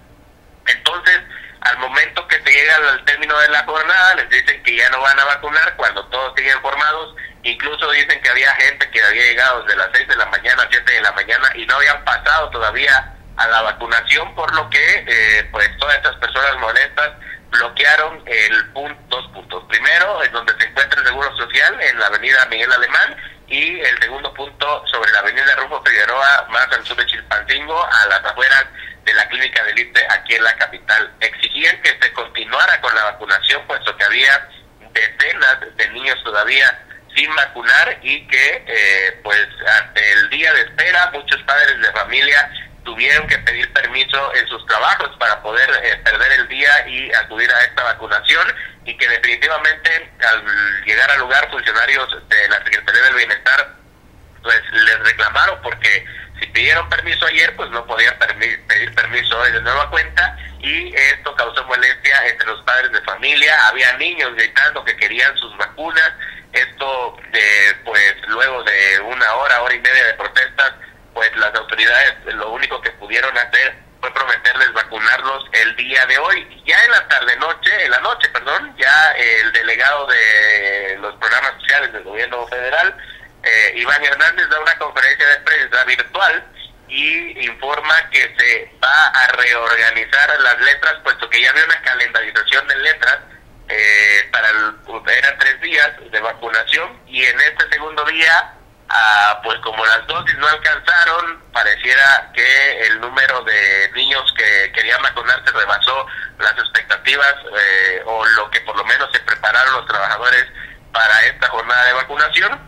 [0.68, 1.22] Entonces,
[1.62, 5.02] al momento que se llega al término de la jornada, les dicen que ya no
[5.02, 7.16] van a vacunar cuando todos siguen formados.
[7.44, 10.68] Incluso dicen que había gente que había llegado desde las 6 de la mañana a
[10.70, 15.06] 7 de la mañana y no habían pasado todavía a la vacunación, por lo que
[15.08, 17.12] eh, pues todas estas personas molestas
[17.52, 19.64] bloquearon el punto, dos puntos.
[19.70, 23.16] Primero, en donde se encuentra el Seguro Social, en la avenida Miguel Alemán,
[23.48, 28.06] y el segundo punto sobre la avenida Rufo Figueroa, más al sur de Chilpancingo, a
[28.08, 28.66] las afueras
[29.06, 31.12] de la clínica de ISTE aquí en la capital.
[31.22, 34.50] Exigían que se continuara con la vacunación, puesto que había
[34.92, 36.84] decenas de niños todavía
[37.16, 39.48] sin vacunar y que eh, pues
[39.82, 42.52] ante el día de espera muchos padres de familia
[42.88, 47.52] tuvieron que pedir permiso en sus trabajos para poder eh, perder el día y acudir
[47.52, 48.48] a esta vacunación
[48.86, 53.76] y que definitivamente al llegar al lugar funcionarios de la Secretaría del Bienestar
[54.42, 56.06] pues les reclamaron porque
[56.40, 61.36] si pidieron permiso ayer pues no podían pedir permiso hoy de nueva cuenta y esto
[61.36, 66.14] causó molestia entre los padres de familia, había niños gritando que querían sus vacunas,
[66.54, 70.74] esto de, pues luego de una hora, hora y media de protestas
[71.18, 76.62] pues las autoridades lo único que pudieron hacer fue prometerles vacunarlos el día de hoy.
[76.64, 81.54] Ya en la tarde noche, en la noche, perdón, ya el delegado de los programas
[81.60, 82.96] sociales del gobierno federal,
[83.42, 86.46] eh, Iván Hernández, da una conferencia de prensa virtual
[86.88, 92.68] y informa que se va a reorganizar las letras, puesto que ya había una calendarización
[92.68, 93.18] de letras
[93.70, 94.76] eh, para el,
[95.18, 98.54] eran tres días de vacunación y en este segundo día
[99.48, 105.52] Pues como las dosis no alcanzaron, pareciera que el número de niños que querían vacunarse
[105.52, 106.06] rebasó
[106.40, 110.46] las expectativas eh, o lo que por lo menos se prepararon los trabajadores
[110.92, 112.60] para esta jornada de vacunación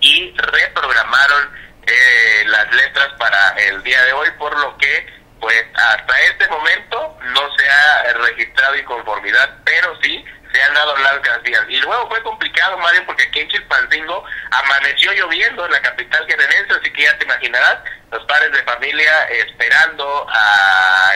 [0.00, 1.50] y reprogramaron
[1.86, 7.18] eh, las letras para el día de hoy, por lo que pues hasta este momento
[7.22, 11.64] no se ha registrado inconformidad, pero sí se han dado largas días.
[11.68, 16.74] Y luego fue complicado, Mario, porque aquí en Chilpancingo amaneció lloviendo en la capital querenense,
[16.74, 17.78] así que ya te imaginarás,
[18.10, 20.26] los padres de familia esperando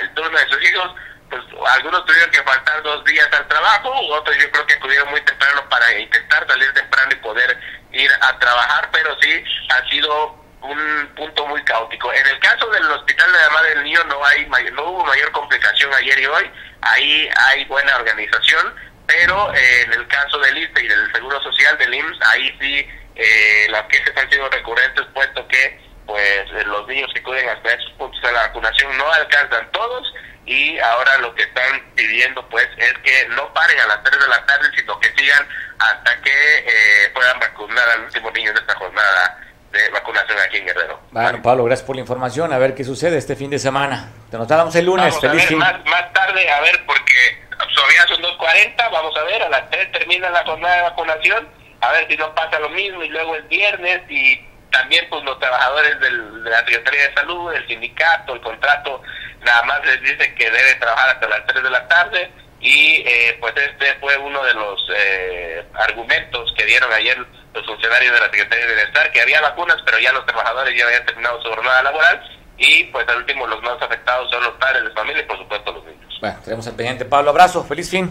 [0.01, 0.95] el turno de sus hijos,
[1.31, 5.21] pues algunos tuvieron que faltar dos días al trabajo, otros yo creo que acudieron muy
[5.23, 7.59] temprano para intentar salir temprano y poder
[7.93, 12.13] ir a trabajar, pero sí ha sido un punto muy caótico.
[12.13, 15.31] En el caso del hospital de la madre del niño no hay no hubo mayor
[15.33, 16.51] complicación ayer y hoy,
[16.83, 18.75] ahí hay buena organización,
[19.07, 22.87] pero eh, en el caso del ISTE y del Seguro Social del IMSS, ahí sí
[23.17, 27.91] eh, las quejas han sido recurrentes, puesto que pues los niños que acuden hasta esos
[27.93, 30.13] puntos de la vacunación no alcanzan todos
[30.47, 34.29] y ahora lo que están pidiendo pues es que no paren a las 3 de
[34.29, 35.47] la tarde, sino que sigan
[35.79, 39.41] hasta que eh, puedan vacunar al último niño de esta jornada
[39.73, 41.01] de vacunación aquí en Guerrero.
[41.11, 42.53] Bueno, Pablo, gracias por la información.
[42.53, 44.11] A ver qué sucede este fin de semana.
[44.31, 45.19] Te nos damos el lunes.
[45.19, 45.59] Feliz fin.
[45.59, 47.44] Más, más tarde, a ver, porque
[47.75, 51.49] todavía son 2.40, vamos a ver, a las 3 termina la jornada de vacunación,
[51.81, 54.41] a ver si no pasa lo mismo y luego el viernes y
[54.71, 56.11] también pues los trabajadores de
[56.51, 59.03] la Secretaría de Salud, el sindicato, el contrato,
[59.43, 63.37] nada más les dice que deben trabajar hasta las 3 de la tarde y eh,
[63.41, 67.19] pues este fue uno de los eh, argumentos que dieron ayer
[67.53, 70.87] los funcionarios de la Secretaría de Bienestar, que había vacunas, pero ya los trabajadores ya
[70.87, 72.23] habían terminado su jornada laboral
[72.57, 75.73] y pues al último los más afectados son los padres de familia y por supuesto
[75.73, 76.14] los niños.
[76.25, 77.05] Bueno, tenemos al pendiente.
[77.05, 78.11] Pablo, abrazo, feliz fin.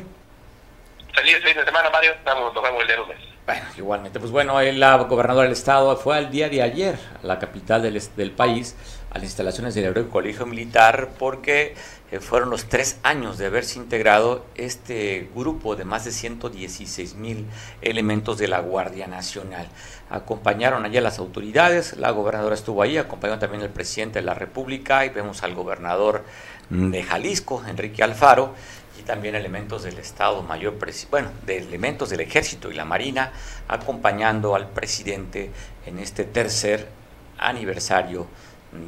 [1.16, 2.12] Feliz fin de semana, Mario.
[2.24, 3.18] nos vemos el día lunes.
[3.44, 7.40] Bueno, igualmente, pues bueno, la gobernadora del estado fue al día de ayer a la
[7.40, 8.76] capital del, del país,
[9.10, 11.74] a las instalaciones del Heroico Colegio Militar, porque
[12.12, 17.48] eh, fueron los tres años de haberse integrado este grupo de más de 116 mil
[17.82, 19.68] elementos de la Guardia Nacional.
[20.12, 25.04] Acompañaron allá las autoridades, la gobernadora estuvo ahí, acompañó también el presidente de la República
[25.08, 26.24] y vemos al gobernador
[26.70, 28.54] de Jalisco, Enrique Alfaro,
[29.00, 30.78] y también elementos del Estado Mayor,
[31.10, 33.32] bueno, de elementos del Ejército y la Marina,
[33.68, 35.52] acompañando al presidente
[35.86, 36.90] en este tercer
[37.38, 38.28] aniversario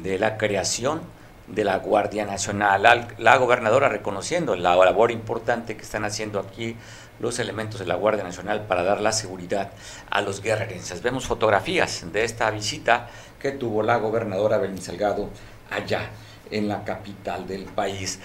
[0.02, 1.00] de la creación
[1.48, 3.08] de la Guardia Nacional.
[3.18, 6.76] La gobernadora reconociendo la labor importante que están haciendo aquí
[7.18, 9.70] los elementos de la Guardia Nacional para dar la seguridad
[10.10, 11.02] a los guerrerenses.
[11.02, 13.08] Vemos fotografías de esta visita
[13.40, 15.30] que tuvo la gobernadora Belén Salgado
[15.70, 16.10] allá
[16.50, 18.18] en la capital del país.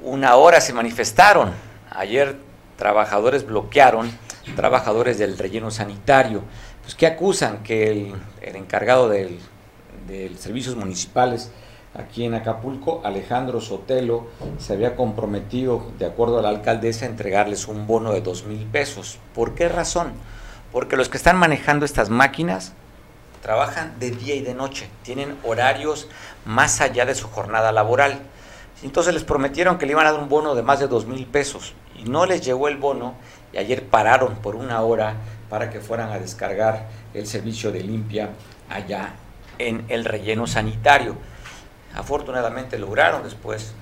[0.00, 1.52] Una hora se manifestaron.
[1.90, 2.36] Ayer
[2.76, 4.10] trabajadores bloquearon,
[4.54, 6.42] trabajadores del relleno sanitario,
[6.82, 9.38] pues que acusan que el, encargado del,
[10.06, 11.50] de servicios municipales
[11.94, 17.66] aquí en Acapulco, Alejandro Sotelo, se había comprometido, de acuerdo a la alcaldesa, a entregarles
[17.66, 19.18] un bono de dos mil pesos.
[19.34, 20.12] ¿Por qué razón?
[20.72, 22.72] Porque los que están manejando estas máquinas
[23.42, 26.08] trabajan de día y de noche, tienen horarios
[26.48, 28.22] más allá de su jornada laboral.
[28.82, 31.26] Entonces les prometieron que le iban a dar un bono de más de dos mil
[31.26, 33.14] pesos y no les llegó el bono
[33.52, 35.16] y ayer pararon por una hora
[35.50, 38.30] para que fueran a descargar el servicio de limpia
[38.70, 39.12] allá
[39.58, 41.16] en el relleno sanitario.
[41.94, 43.74] Afortunadamente lograron después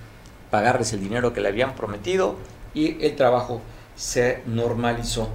[0.50, 2.34] pagarles el dinero que le habían prometido
[2.74, 3.60] y el trabajo
[3.94, 5.30] se normalizó.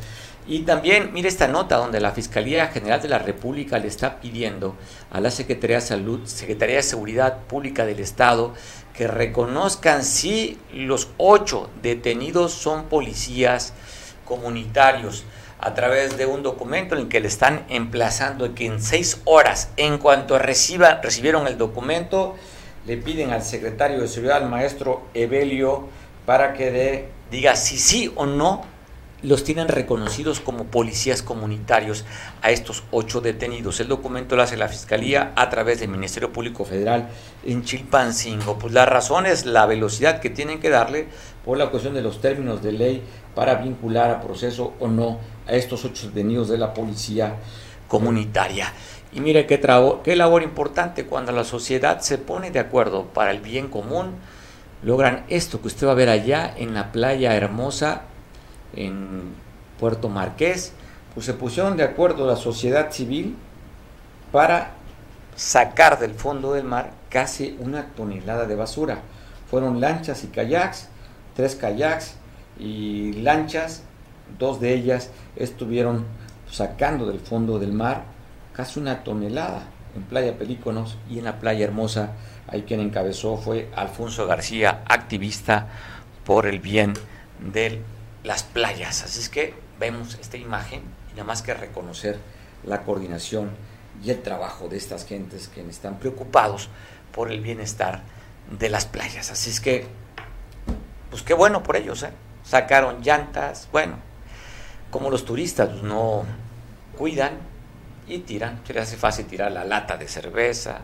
[0.52, 4.76] Y también, mire esta nota donde la Fiscalía General de la República le está pidiendo
[5.10, 8.54] a la Secretaría de Salud, Secretaría de Seguridad Pública del Estado,
[8.93, 13.72] que reconozcan si los ocho detenidos son policías
[14.26, 15.24] comunitarios
[15.58, 19.70] a través de un documento en el que le están emplazando que en seis horas,
[19.78, 22.36] en cuanto reciba, recibieron el documento,
[22.86, 25.88] le piden al secretario de Seguridad, al maestro Evelio,
[26.26, 28.66] para que diga si sí o no
[29.24, 32.05] los tienen reconocidos como policías comunitarios
[32.41, 33.80] a estos ocho detenidos.
[33.80, 37.09] El documento lo hace la Fiscalía a través del Ministerio Público Federal
[37.45, 38.57] en Chilpancingo.
[38.57, 41.07] Pues la razón es la velocidad que tienen que darle
[41.45, 43.03] por la cuestión de los términos de ley
[43.36, 47.36] para vincular a proceso o no a estos ocho detenidos de la policía
[47.88, 48.74] comunitaria.
[49.13, 49.59] Y mire qué,
[50.03, 54.15] qué labor importante cuando la sociedad se pone de acuerdo para el bien común,
[54.84, 58.03] logran esto que usted va a ver allá en la playa hermosa
[58.76, 59.34] en
[59.80, 60.74] Puerto Marqués,
[61.13, 63.36] pues se pusieron de acuerdo la sociedad civil
[64.32, 64.72] para
[65.36, 68.99] sacar del fondo del mar casi una tonelada de basura.
[69.49, 70.88] Fueron lanchas y kayaks,
[71.36, 72.15] tres kayaks
[72.59, 73.84] y lanchas,
[74.39, 76.05] dos de ellas estuvieron
[76.49, 78.03] sacando del fondo del mar
[78.53, 79.63] casi una tonelada
[79.95, 82.11] en Playa Pelíconos y en la Playa Hermosa.
[82.47, 85.67] Ahí quien encabezó fue Alfonso García, activista
[86.26, 86.93] por el bien
[87.39, 87.82] del
[88.24, 89.03] las playas.
[89.03, 92.19] Así es que vemos esta imagen y nada más que reconocer
[92.63, 93.51] la coordinación
[94.03, 96.69] y el trabajo de estas gentes que están preocupados
[97.11, 98.01] por el bienestar
[98.59, 99.32] de las playas.
[99.32, 99.88] Así es que,
[101.09, 102.11] pues qué bueno por ellos, ¿eh?
[102.43, 103.97] Sacaron llantas, bueno,
[104.89, 106.26] como los turistas pues, no
[106.97, 107.34] cuidan
[108.07, 110.80] y tiran, se les hace fácil tirar la lata de cerveza,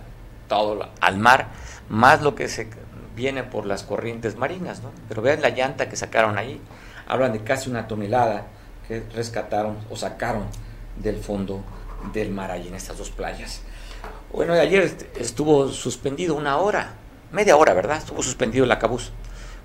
[0.47, 1.47] todo al mar,
[1.89, 2.69] más lo que se
[3.15, 4.91] viene por las corrientes marinas, ¿no?
[5.09, 6.61] Pero vean la llanta que sacaron ahí,
[7.07, 8.47] hablan de casi una tonelada
[8.87, 10.45] que rescataron o sacaron
[10.95, 11.63] del fondo
[12.13, 13.61] del mar allí en estas dos playas.
[14.31, 16.91] Bueno, ayer estuvo suspendido una hora,
[17.31, 17.97] media hora, ¿verdad?
[17.97, 19.11] Estuvo suspendido el Acabús.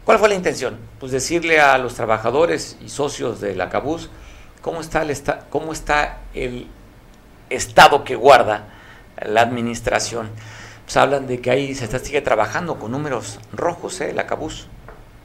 [0.05, 0.79] ¿Cuál fue la intención?
[0.99, 4.11] Pues decirle a los trabajadores y socios del Acabús
[4.61, 5.17] cómo está el,
[5.51, 6.69] cómo está el
[7.51, 8.69] estado que guarda
[9.25, 10.31] la administración.
[10.85, 14.11] Pues hablan de que ahí se está, sigue trabajando con números rojos, ¿eh?
[14.11, 14.67] el Acabús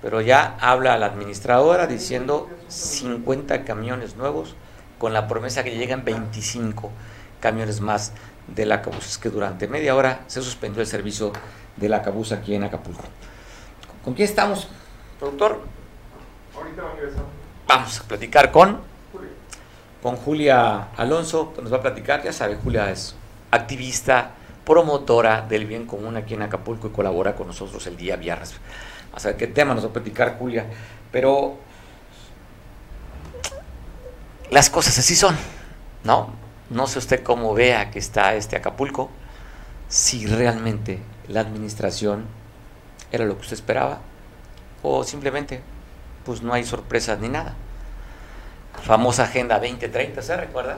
[0.01, 4.55] pero ya habla la administradora diciendo 50 camiones nuevos
[4.97, 6.91] con la promesa que llegan 25
[7.39, 8.13] camiones más
[8.47, 9.05] de la Cabuz.
[9.05, 11.31] Es que durante media hora se suspendió el servicio
[11.75, 13.03] de la Cabuz aquí en Acapulco.
[14.03, 14.67] ¿Con quién estamos,
[15.19, 15.61] productor?
[16.55, 16.83] Ahorita
[17.67, 18.79] Vamos a platicar con,
[20.01, 22.23] con Julia Alonso, que nos va a platicar.
[22.23, 23.15] Ya sabe, Julia es
[23.51, 24.31] activista,
[24.65, 28.55] promotora del bien común aquí en Acapulco y colabora con nosotros el día viernes
[29.17, 30.65] a saber qué tema nos va a platicar Julia,
[31.11, 31.57] pero
[34.49, 35.35] las cosas así son,
[36.03, 36.33] ¿no?
[36.69, 39.09] No sé usted cómo vea que está este Acapulco,
[39.89, 42.25] si realmente la administración
[43.11, 43.99] era lo que usted esperaba,
[44.83, 45.61] o simplemente,
[46.25, 47.55] pues no hay sorpresas ni nada.
[48.83, 50.77] Famosa Agenda 2030, ¿se recuerda?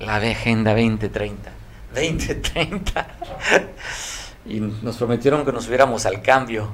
[0.00, 1.50] La Agenda 2030.
[1.94, 3.06] 2030.
[4.46, 6.68] y nos prometieron que nos hubiéramos al cambio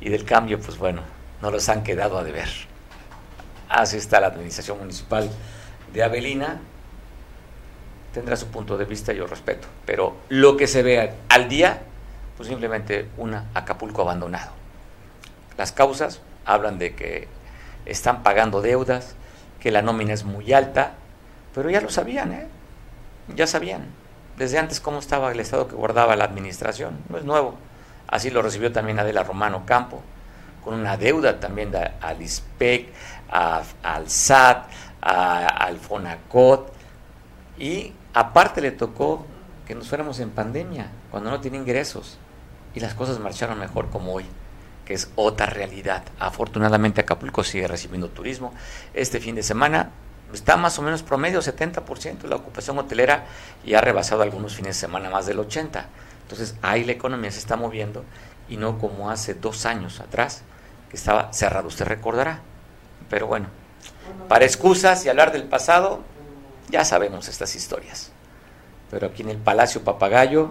[0.00, 1.02] y del cambio, pues bueno,
[1.42, 2.48] no los han quedado a deber.
[3.68, 5.30] Así está la administración municipal
[5.92, 6.60] de Avelina.
[8.12, 9.68] Tendrá su punto de vista, yo respeto.
[9.86, 11.82] Pero lo que se ve al día,
[12.36, 14.52] pues simplemente un Acapulco abandonado.
[15.56, 17.28] Las causas hablan de que
[17.86, 19.14] están pagando deudas,
[19.60, 20.94] que la nómina es muy alta,
[21.54, 22.46] pero ya lo sabían, ¿eh?
[23.36, 23.86] Ya sabían.
[24.36, 26.98] Desde antes cómo estaba el estado que guardaba la administración.
[27.08, 27.58] No es nuevo.
[28.10, 30.02] Así lo recibió también Adela Romano Campo,
[30.64, 32.92] con una deuda también al ISPEC,
[33.30, 34.68] al SAT,
[35.00, 36.72] al FONACOT.
[37.58, 39.26] Y aparte le tocó
[39.66, 42.18] que nos fuéramos en pandemia, cuando no tiene ingresos.
[42.74, 44.26] Y las cosas marcharon mejor como hoy,
[44.84, 46.02] que es otra realidad.
[46.18, 48.52] Afortunadamente Acapulco sigue recibiendo turismo.
[48.92, 49.90] Este fin de semana
[50.32, 53.24] está más o menos promedio 70% la ocupación hotelera
[53.64, 55.84] y ha rebasado algunos fines de semana más del 80%.
[56.30, 58.04] Entonces ahí la economía se está moviendo
[58.48, 60.42] y no como hace dos años atrás,
[60.88, 62.38] que estaba cerrado, usted recordará.
[63.08, 63.48] Pero bueno,
[64.28, 66.02] para excusas y hablar del pasado,
[66.68, 68.12] ya sabemos estas historias.
[68.92, 70.50] Pero aquí en el Palacio Papagayo,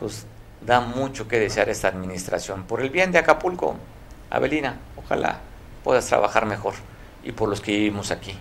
[0.00, 0.24] pues
[0.62, 2.64] da mucho que desear esta administración.
[2.64, 3.76] Por el bien de Acapulco,
[4.30, 5.40] Abelina, ojalá
[5.82, 6.72] puedas trabajar mejor.
[7.22, 8.34] Y por los que vivimos aquí.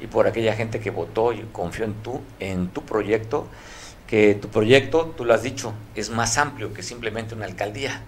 [0.00, 3.46] Y por aquella gente que votó y confió en, tú, en tu proyecto
[4.10, 8.02] que tu proyecto, tú lo has dicho, es más amplio que simplemente una alcaldía.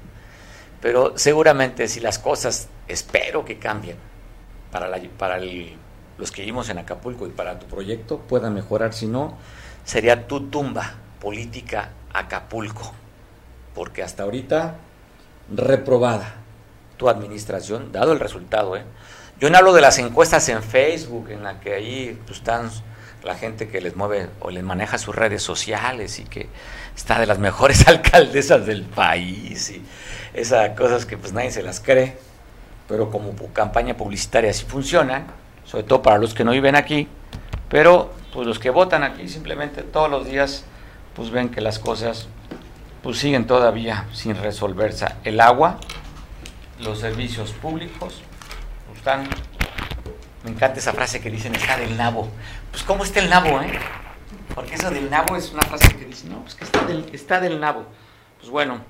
[0.80, 3.96] Pero seguramente si las cosas, espero que cambien
[4.72, 9.06] para, la, para los que vivimos en Acapulco y para tu proyecto puedan mejorar, si
[9.06, 9.38] no,
[9.84, 12.92] sería tu tumba política Acapulco.
[13.72, 14.74] Porque hasta ahorita,
[15.54, 16.34] reprobada
[16.96, 18.76] tu administración, dado el resultado.
[18.76, 18.82] ¿eh?
[19.38, 22.70] Yo no hablo de las encuestas en Facebook, en la que ahí pues, están
[23.22, 26.48] la gente que les mueve o les maneja sus redes sociales y que
[26.96, 29.82] está de las mejores alcaldesas del país y
[30.34, 32.16] esas cosas que pues nadie se las cree,
[32.88, 35.26] pero como campaña publicitaria sí funcionan,
[35.64, 37.08] sobre todo para los que no viven aquí,
[37.68, 40.64] pero pues los que votan aquí simplemente todos los días
[41.14, 42.28] pues ven que las cosas
[43.02, 45.06] pues siguen todavía sin resolverse.
[45.24, 45.78] El agua,
[46.78, 48.22] los servicios públicos,
[48.86, 49.28] pues, están
[50.44, 52.28] me encanta esa frase que dicen está del nabo.
[52.72, 53.78] Pues cómo está el nabo, ¿eh?
[54.54, 57.40] Porque eso del nabo es una frase que dice, no, pues que está del, está
[57.40, 57.86] del nabo.
[58.38, 58.80] Pues bueno.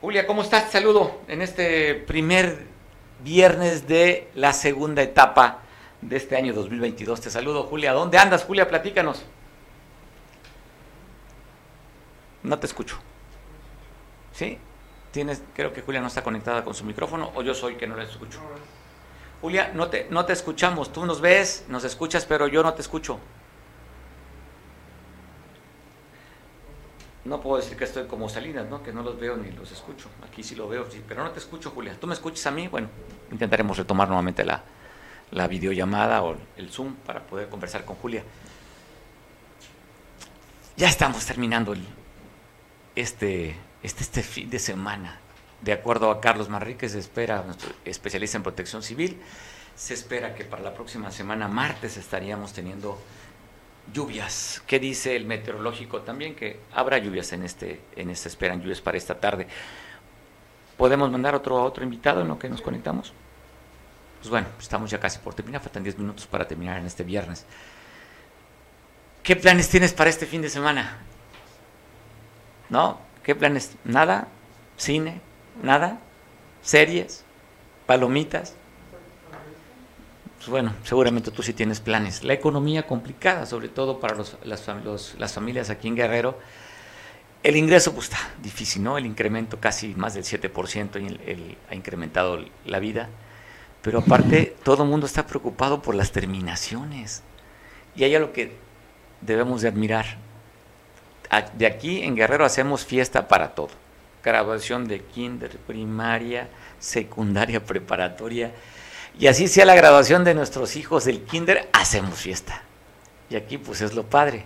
[0.00, 0.70] Julia, ¿cómo estás?
[0.70, 2.66] saludo en este primer
[3.24, 5.58] viernes de la segunda etapa
[6.00, 7.20] de este año 2022.
[7.20, 7.92] Te saludo, Julia.
[7.92, 8.68] ¿Dónde andas, Julia?
[8.68, 9.24] Platícanos.
[12.42, 12.98] No te escucho.
[14.32, 14.58] ¿Sí?
[15.10, 17.96] Tienes, creo que Julia no está conectada con su micrófono o yo soy que no
[17.96, 18.38] la escucho.
[19.40, 20.92] Julia, no te, no te escuchamos.
[20.92, 23.18] Tú nos ves, nos escuchas, pero yo no te escucho.
[27.24, 28.82] No puedo decir que estoy como Salinas, ¿no?
[28.82, 30.08] Que no los veo ni los escucho.
[30.24, 31.96] Aquí sí lo veo, sí, pero no te escucho, Julia.
[31.98, 32.68] ¿Tú me escuchas a mí?
[32.68, 32.88] Bueno,
[33.32, 34.62] intentaremos retomar nuevamente la,
[35.32, 38.22] la videollamada o el Zoom para poder conversar con Julia.
[40.76, 41.84] Ya estamos terminando el,
[42.94, 45.18] este, este, este fin de semana.
[45.66, 49.20] De acuerdo a Carlos Manrique, se espera, nuestro especialista en protección civil,
[49.74, 52.96] se espera que para la próxima semana, martes, estaríamos teniendo
[53.92, 54.62] lluvias.
[54.64, 56.36] ¿Qué dice el meteorológico también?
[56.36, 59.48] Que habrá lluvias en este, en esta esperan lluvias para esta tarde.
[60.76, 63.12] ¿Podemos mandar otro otro invitado en lo que nos conectamos?
[64.20, 67.44] Pues bueno, estamos ya casi por terminar, faltan 10 minutos para terminar en este viernes.
[69.24, 70.98] ¿Qué planes tienes para este fin de semana?
[72.68, 73.00] ¿No?
[73.24, 73.74] ¿Qué planes?
[73.84, 74.28] ¿Nada?
[74.76, 75.25] ¿Cine?
[75.62, 76.00] ¿Nada?
[76.62, 77.24] ¿Series?
[77.86, 78.54] ¿Palomitas?
[80.36, 82.22] Pues bueno, seguramente tú sí tienes planes.
[82.22, 84.66] La economía complicada, sobre todo para los, las,
[85.18, 86.38] las familias aquí en Guerrero.
[87.42, 88.98] El ingreso pues está difícil, ¿no?
[88.98, 93.08] El incremento casi más del 7% y ha incrementado la vida.
[93.82, 97.22] Pero aparte, todo el mundo está preocupado por las terminaciones.
[97.94, 98.56] Y hay algo que
[99.20, 100.18] debemos de admirar.
[101.54, 103.85] De aquí en Guerrero hacemos fiesta para todo
[104.22, 106.48] graduación de kinder, primaria,
[106.78, 108.52] secundaria, preparatoria.
[109.18, 112.62] Y así sea la graduación de nuestros hijos del kinder, hacemos fiesta.
[113.30, 114.44] Y aquí pues es lo padre.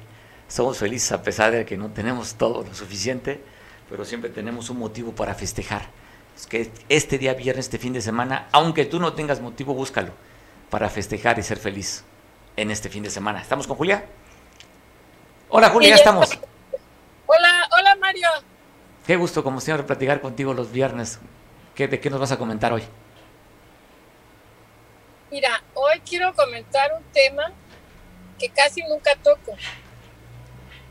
[0.48, 3.40] Somos felices a pesar de que no tenemos todo lo suficiente,
[3.88, 5.82] pero siempre tenemos un motivo para festejar.
[6.36, 10.12] Es que este día viernes, este fin de semana, aunque tú no tengas motivo, búscalo
[10.70, 12.04] para festejar y ser feliz
[12.56, 13.40] en este fin de semana.
[13.40, 14.04] ¿Estamos con Julia?
[15.48, 16.30] Hola Julia, ya estamos.
[17.26, 18.28] Hola, hola Mario.
[19.10, 21.18] Qué gusto, como siempre, platicar contigo los viernes.
[21.74, 22.84] ¿Qué, ¿De qué nos vas a comentar hoy?
[25.32, 27.52] Mira, hoy quiero comentar un tema
[28.38, 29.56] que casi nunca toco,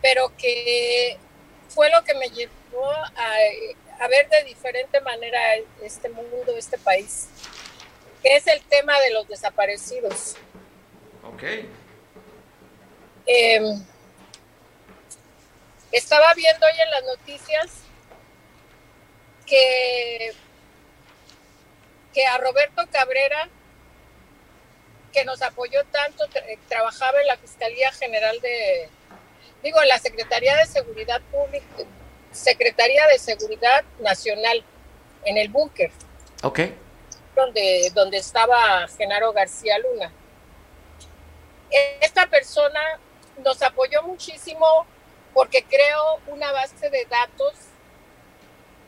[0.02, 1.18] pero que
[1.70, 5.40] fue lo que me llevó a, a ver de diferente manera
[5.82, 7.30] este mundo, este país,
[8.22, 10.36] que es el tema de los desaparecidos.
[11.24, 11.44] Ok.
[13.26, 13.82] Em,
[15.94, 17.89] estaba viendo hoy en las noticias
[19.50, 20.34] que,
[22.14, 23.50] que a Roberto Cabrera,
[25.12, 26.26] que nos apoyó tanto,
[26.70, 28.90] trabajaba en la Fiscalía General de,
[29.64, 31.66] digo, en la Secretaría de Seguridad Pública,
[32.32, 34.64] Secretaría de Seguridad Nacional,
[35.26, 35.92] en el búnker.
[36.44, 36.60] Ok.
[37.36, 40.12] Donde, donde estaba Genaro García Luna.
[42.02, 42.80] Esta persona
[43.44, 44.86] nos apoyó muchísimo
[45.34, 47.54] porque creó una base de datos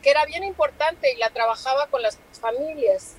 [0.02, 3.16] que era bien importante y la trabajaba con las familias.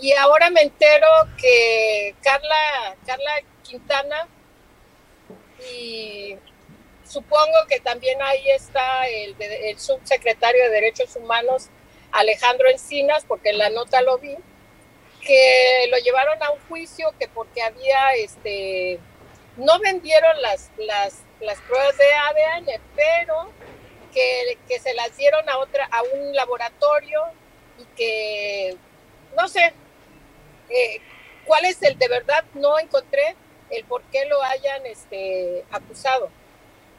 [0.00, 1.06] Y ahora me entero
[1.38, 4.28] que Carla, Carla Quintana
[5.72, 6.36] y
[7.04, 9.34] supongo que también ahí está el,
[9.78, 11.68] subsecretario de Derechos Humanos,
[12.12, 14.36] Alejandro Encinas, porque en la nota lo vi,
[15.20, 18.98] que lo llevaron a un juicio que porque había, este,
[19.56, 23.50] no vendieron las, las, las pruebas de ADN, pero
[24.16, 27.20] que, se las dieron a otra, a un laboratorio
[27.78, 28.76] y que
[29.36, 29.74] no sé
[30.70, 31.00] eh,
[31.44, 33.36] cuál es el de verdad, no encontré
[33.70, 36.30] el por qué lo hayan este, acusado.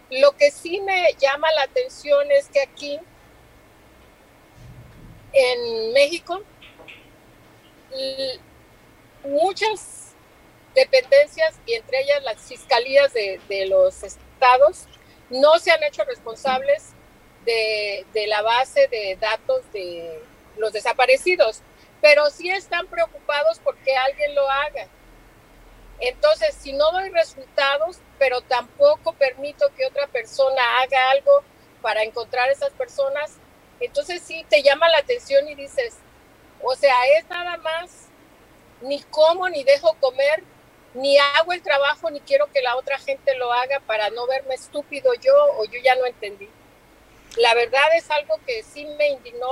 [0.10, 3.00] Lo que sí me llama la atención es que aquí
[5.34, 6.42] en México
[9.24, 10.14] muchas
[10.76, 14.86] dependencias y entre ellas las fiscalías de, los estados
[15.30, 16.94] no se han hecho responsables
[17.48, 20.22] de, la base de datos de
[20.58, 21.62] los desaparecidos,
[22.02, 24.88] pero sí están preocupados porque alguien lo haga.
[26.00, 31.44] Entonces, si no doy resultados, pero tampoco permito que otra persona haga algo
[31.82, 33.38] para encontrar a esas personas,
[33.80, 35.96] entonces sí te llama la atención y dices,
[36.62, 38.10] o sea, es nada más,
[38.82, 40.44] ni como, ni dejo comer,
[40.94, 44.56] ni hago el trabajo, ni quiero que la otra gente lo haga para no verme
[44.56, 46.50] estúpido yo o yo ya no entendí.
[47.38, 49.48] La verdad es algo que sí me indignó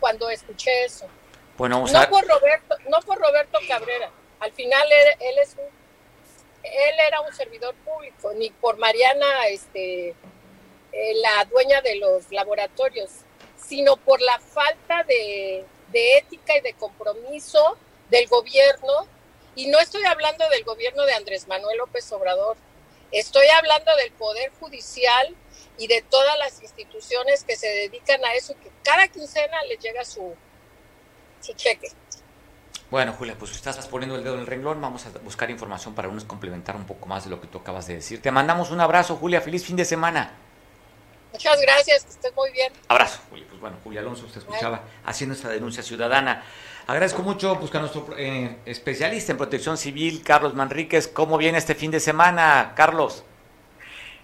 [0.00, 1.06] cuando escuché eso.
[1.56, 4.10] Bueno, no por Roberto, no por Roberto Cabrera.
[4.40, 4.86] Al final
[5.20, 5.56] él, es
[6.62, 10.08] él era un servidor público, ni por Mariana, este,
[10.92, 13.10] eh, la dueña de los laboratorios,
[13.56, 17.76] sino por la falta de, de ética y de compromiso
[18.10, 19.06] del gobierno.
[19.54, 22.56] Y no estoy hablando del gobierno de Andrés Manuel López Obrador,
[23.12, 25.36] estoy hablando del Poder Judicial
[25.82, 30.04] y de todas las instituciones que se dedican a eso, que cada quincena les llega
[30.04, 30.32] su,
[31.40, 31.90] su cheque.
[32.88, 34.80] Bueno, Julia, pues estás poniendo el dedo en el renglón.
[34.80, 37.88] Vamos a buscar información para unos complementar un poco más de lo que tú acabas
[37.88, 38.22] de decir.
[38.22, 39.40] Te mandamos un abrazo, Julia.
[39.40, 40.34] Feliz fin de semana.
[41.32, 42.72] Muchas gracias, que estés muy bien.
[42.86, 43.46] Abrazo, Julia.
[43.48, 46.44] Pues bueno, Julia Alonso, usted escuchaba haciendo esta denuncia ciudadana.
[46.86, 51.08] Agradezco mucho pues, a nuestro eh, especialista en protección civil, Carlos Manríquez.
[51.08, 53.24] ¿Cómo viene este fin de semana, Carlos?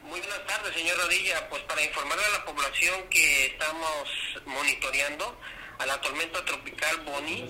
[0.09, 1.47] Muy buenas tardes, señor Rodilla.
[1.51, 4.09] Pues para informar a la población que estamos
[4.47, 5.39] monitoreando
[5.79, 7.47] a la tormenta tropical Boni,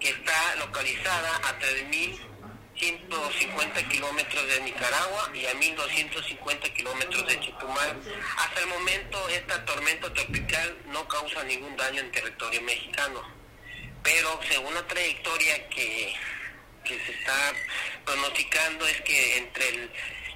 [0.00, 8.00] que está localizada a 3.150 kilómetros de Nicaragua y a 1.250 kilómetros de Chetumal.
[8.38, 13.20] Hasta el momento esta tormenta tropical no causa ningún daño en territorio mexicano,
[14.02, 16.14] pero según la trayectoria que,
[16.82, 17.52] que se está
[18.06, 19.90] pronosticando es que entre el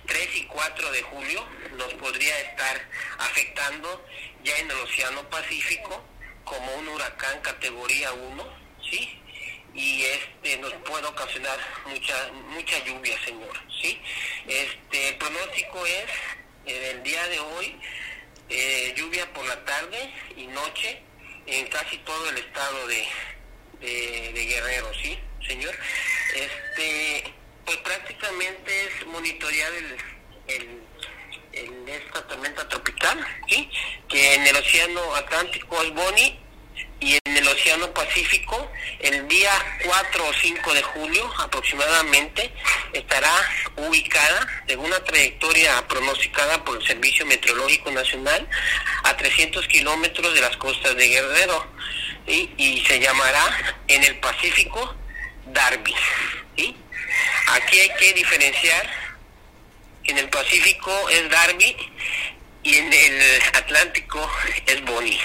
[0.08, 1.46] 3 y 4 de julio
[1.76, 2.80] nos podría estar
[3.18, 4.04] afectando
[4.42, 6.02] ya en el Océano Pacífico
[6.44, 8.44] como un huracán categoría 1,
[8.90, 9.20] ¿sí?
[9.74, 13.52] Y este nos puede ocasionar mucha mucha lluvia, señor,
[13.82, 14.00] ¿sí?
[14.46, 16.04] Este, el pronóstico es
[16.66, 17.76] eh, el día de hoy
[18.48, 21.02] eh, lluvia por la tarde y noche
[21.46, 23.06] en casi todo el estado de,
[23.80, 25.74] de, Guerrero, ¿sí, señor?
[26.34, 27.34] Este,
[27.68, 29.70] pues prácticamente es monitorear
[30.46, 30.88] el
[31.86, 33.68] esta tormenta tropical, ¿sí?
[34.08, 36.38] que en el Océano Atlántico es Boni
[37.00, 39.50] y en el Océano Pacífico el día
[39.84, 42.50] 4 o 5 de julio aproximadamente
[42.94, 43.30] estará
[43.76, 48.48] ubicada en una trayectoria pronosticada por el Servicio Meteorológico Nacional
[49.04, 51.66] a 300 kilómetros de las costas de Guerrero
[52.26, 54.94] y se llamará en el Pacífico
[55.46, 55.94] Darby.
[56.56, 56.76] ¿sí?
[57.48, 59.08] Aquí hay que diferenciar
[60.08, 61.76] en el Pacífico es Darby
[62.62, 64.30] y en el Atlántico
[64.66, 65.18] es Boni.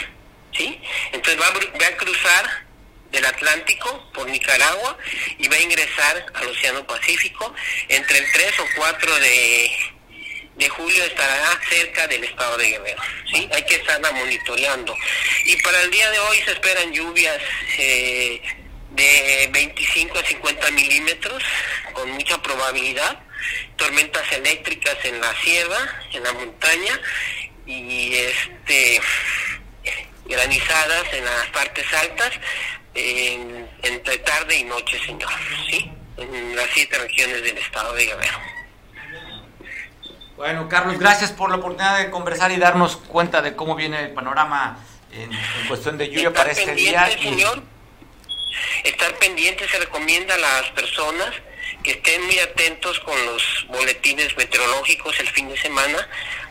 [0.55, 0.79] ¿sí?
[1.11, 1.47] Entonces va
[1.87, 2.65] a, cruzar
[3.11, 4.97] del Atlántico por Nicaragua
[5.37, 7.53] y va a ingresar al Océano Pacífico.
[7.87, 9.71] Entre el 3 o 4 de,
[10.55, 13.01] de julio estará cerca del estado de Guerrero.
[13.31, 13.49] ¿sí?
[13.53, 14.95] Hay que estarla monitoreando.
[15.45, 17.41] Y para el día de hoy se esperan lluvias
[17.77, 18.41] eh,
[18.95, 21.43] de 25 a 50 milímetros
[21.93, 23.19] con mucha probabilidad
[23.75, 25.77] tormentas eléctricas en la sierra,
[26.13, 26.99] en la montaña
[27.65, 29.01] y este
[30.25, 32.31] granizadas en las partes altas
[32.95, 35.29] entre tarde y noche, señor,
[35.69, 35.91] ¿sí?
[36.17, 38.37] En las siete regiones del estado de Guerrero.
[40.37, 44.11] Bueno, Carlos, gracias por la oportunidad de conversar y darnos cuenta de cómo viene el
[44.11, 44.77] panorama
[45.11, 45.31] en,
[45.67, 47.07] cuestión de lluvia para este día.
[47.21, 47.63] Señor,
[48.83, 51.33] estar pendiente se recomienda a las personas
[51.83, 56.07] que estén muy atentos con los boletines meteorológicos el fin de semana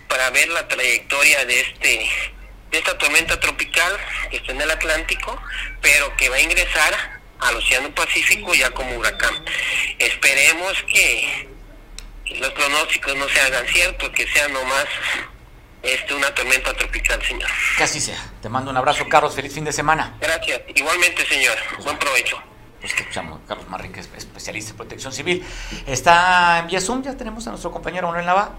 [0.08, 2.10] para ver la trayectoria de este
[2.70, 3.98] de esta tormenta tropical
[4.30, 5.40] que está en el Atlántico,
[5.82, 9.34] pero que va a ingresar al Océano Pacífico ya como huracán.
[9.98, 11.48] Esperemos que,
[12.38, 14.86] los pronósticos no se hagan ciertos, que sea nomás
[15.82, 17.50] este, una tormenta tropical, señor.
[17.76, 18.18] Que así sea.
[18.40, 19.34] Te mando un abrazo, Carlos.
[19.34, 20.14] Feliz fin de semana.
[20.20, 20.60] Gracias.
[20.74, 21.56] Igualmente, señor.
[21.84, 22.42] Buen provecho
[22.82, 25.44] pues que escuchamos Carlos Marrín, que es especialista en protección civil.
[25.86, 28.50] Está en vía Zoom, ya tenemos a nuestro compañero Manuel Nava.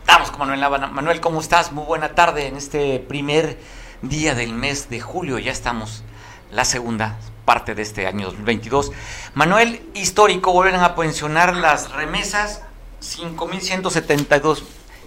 [0.00, 0.78] Estamos con Manuel Nava.
[0.86, 1.72] Manuel, ¿cómo estás?
[1.72, 3.58] Muy buena tarde en este primer
[4.02, 5.40] día del mes de julio.
[5.40, 6.04] Ya estamos
[6.52, 8.92] la segunda parte de este año 2022.
[9.34, 12.62] Manuel, histórico, vuelven a pensionar las remesas
[13.02, 14.62] 5.172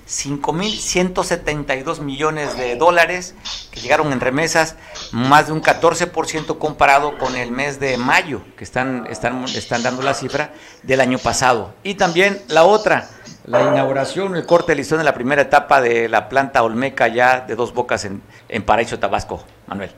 [0.10, 3.36] 5.172 millones de dólares
[3.72, 4.76] que llegaron en remesas,
[5.12, 10.02] más de un 14% comparado con el mes de mayo, que están, están, están dando
[10.02, 10.52] la cifra
[10.82, 11.76] del año pasado.
[11.84, 13.08] Y también la otra,
[13.46, 17.42] la inauguración, el corte de listón de la primera etapa de la planta Olmeca ya
[17.42, 19.44] de dos bocas en, en Paraíso, Tabasco.
[19.68, 19.92] Manuel.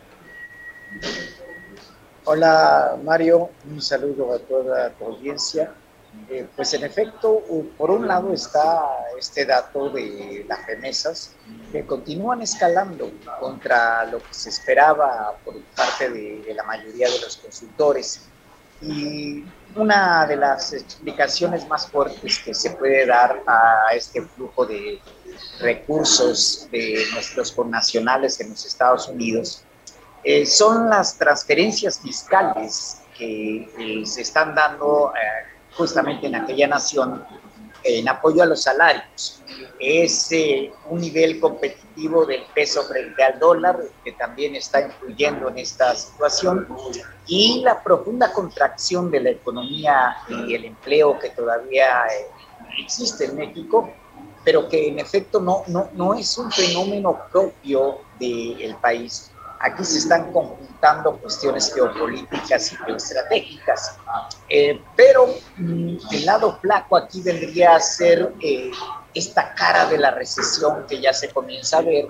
[2.25, 5.71] Hola Mario, un saludo a toda tu audiencia.
[6.29, 7.41] Eh, pues en efecto,
[7.77, 8.83] por un lado está
[9.17, 11.35] este dato de las remesas
[11.71, 17.37] que continúan escalando contra lo que se esperaba por parte de, la mayoría de los
[17.37, 18.21] consultores.
[18.81, 19.45] Y
[19.75, 24.99] una de las explicaciones más fuertes que se puede dar a este flujo de
[25.59, 29.63] recursos de nuestros connacionales en los Estados Unidos
[30.23, 35.11] eh, son las transferencias fiscales que eh, se están dando
[35.75, 37.23] justamente en aquella nación
[37.83, 39.41] en apoyo a los salarios.
[39.79, 45.57] Es eh, un nivel competitivo del peso frente al dólar que también está influyendo en
[45.57, 46.67] esta situación
[47.27, 52.27] y la profunda contracción de la economía y el empleo que todavía eh,
[52.83, 53.91] existe en México,
[54.43, 59.31] pero que en efecto no, no, no es un fenómeno propio del país
[59.63, 60.31] Aquí se están
[60.81, 63.97] conjuntando cuestiones geopolíticas y geoestratégicas,
[64.49, 65.27] eh, pero
[65.57, 68.71] mm, el lado flaco aquí vendría a ser eh,
[69.13, 72.07] esta cara de la recesión que ya se comienza a ver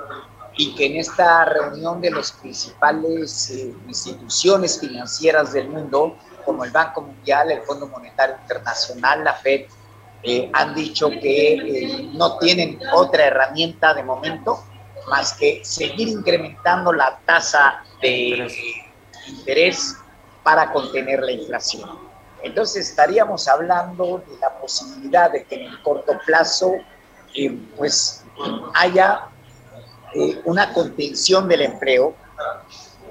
[0.57, 6.71] y que en esta reunión de las principales eh, instituciones financieras del mundo, como el
[6.71, 9.65] Banco Mundial, el Fondo Monetario Internacional, la FED,
[10.53, 14.63] han dicho que no tienen otra herramienta de momento
[15.09, 18.47] más que seguir incrementando la tasa de
[19.27, 19.95] interés
[20.43, 21.89] para contener la inflación.
[22.43, 26.73] Entonces estaríamos hablando de la posibilidad de que en el corto plazo
[27.35, 28.23] eh, pues
[28.73, 29.27] haya
[30.13, 32.15] eh, una contención del empleo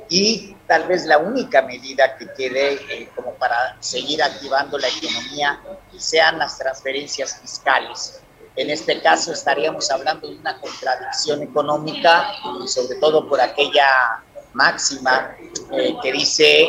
[0.08, 5.60] y tal vez la única medida que quede eh, como para seguir activando la economía
[5.96, 8.20] sean las transferencias fiscales.
[8.60, 12.30] En este caso estaríamos hablando de una contradicción económica,
[12.66, 15.34] sobre todo por aquella máxima
[15.72, 16.68] eh, que dice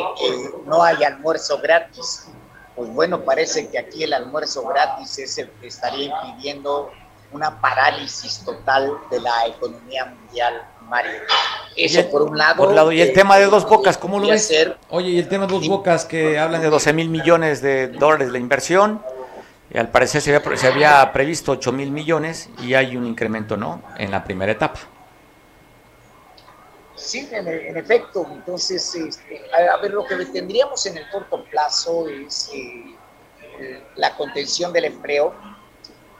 [0.64, 2.28] no hay almuerzo gratis.
[2.74, 6.90] Pues bueno, parece que aquí el almuerzo gratis es el que estaría impidiendo
[7.30, 11.20] una parálisis total de la economía mundial, Mario.
[11.76, 12.56] Eso por un lado.
[12.56, 14.50] Por lado y el eh, tema de dos bocas, ¿cómo lo ves?
[14.88, 18.28] Oye, y el tema de dos bocas que hablan de 12 mil millones de dólares
[18.28, 19.02] de la inversión
[19.78, 23.82] al parecer se había, previsto 8 mil millones y hay un incremento, ¿no?
[23.96, 24.80] En la primera etapa.
[26.94, 28.26] Sí, en, efecto.
[28.30, 34.72] Entonces, este, a, ver, lo que tendríamos en el corto plazo es eh, la contención
[34.72, 35.34] del empleo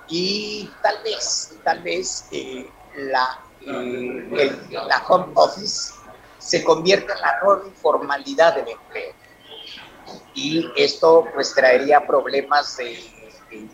[0.08, 5.92] y tal vez, tal vez eh, la, eh, la home office
[6.38, 9.12] se convierta en la nueva informalidad del empleo.
[10.34, 13.21] Y esto pues traería problemas de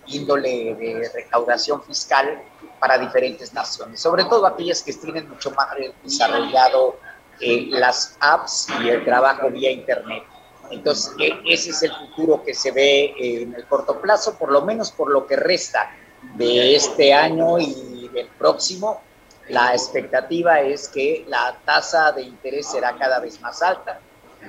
[0.07, 2.43] índole de recaudación fiscal
[2.79, 5.69] para diferentes naciones, sobre todo aquellas que tienen mucho más
[6.03, 6.99] desarrollado
[7.41, 10.25] eh, las apps y el trabajo vía Internet.
[10.71, 14.63] Entonces, e, ese es el futuro que se ve en el corto plazo, por lo
[14.63, 15.91] menos por lo que resta
[16.35, 19.01] de este año y del próximo.
[19.49, 24.01] La expectativa es que la tasa de interés será cada vez más alta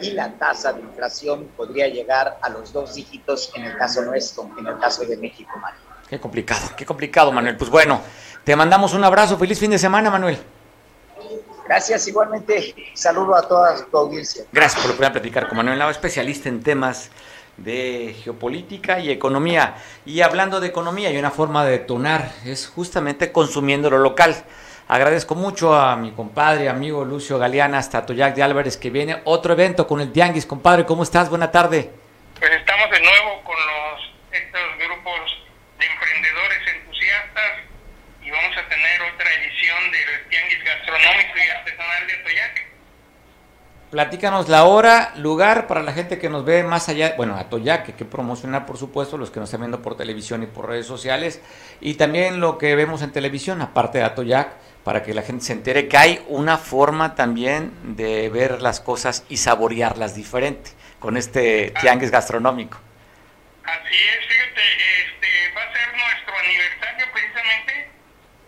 [0.02, 4.50] y la tasa de inflación podría llegar a los dos dígitos en el caso nuestro,
[4.58, 5.82] en el caso de México, Manuel.
[6.10, 7.56] Qué complicado, qué complicado, Manuel.
[7.58, 8.02] Pues bueno,
[8.44, 10.40] te mandamos un abrazo, feliz fin de semana, Manuel.
[11.66, 14.44] Gracias, igualmente saludo a toda tu audiencia.
[14.52, 17.12] Gracias por poder platicar con Manuel Lava, especialista en temas
[17.58, 19.76] de geopolítica y economía.
[20.06, 24.44] Y hablando de economía, hay una forma de detonar, es justamente consumiendo lo local.
[24.90, 29.54] Agradezco mucho a mi compadre, amigo Lucio Galeana, hasta Toyac de Álvarez, que viene otro
[29.54, 30.48] evento con el Tianguis.
[30.48, 31.30] Compadre, ¿cómo estás?
[31.30, 31.92] Buena tarde.
[32.40, 35.46] Pues estamos de nuevo con los, estos grupos
[35.78, 37.52] de emprendedores entusiastas
[38.24, 42.70] y vamos a tener otra edición del Tianguis Gastronómico y Artesanal de Toyac.
[43.92, 47.96] Platícanos la hora, lugar para la gente que nos ve más allá, bueno, a Toyac,
[47.96, 51.44] que promocionar por supuesto, los que nos están viendo por televisión y por redes sociales,
[51.80, 55.54] y también lo que vemos en televisión, aparte de Atoyac para que la gente se
[55.54, 61.70] entere que hay una forma también de ver las cosas y saborearlas diferente con este
[61.80, 62.82] tianguis gastronómico.
[63.66, 64.62] Así es, fíjate,
[65.06, 67.88] este, va a ser nuestro aniversario precisamente,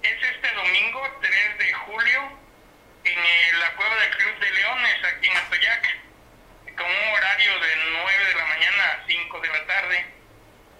[0.01, 2.21] es este domingo 3 de julio
[3.03, 5.95] en la cueva del Club de Leones aquí en Atoyac,
[6.75, 7.69] con un horario de
[8.01, 10.05] 9 de la mañana a 5 de la tarde.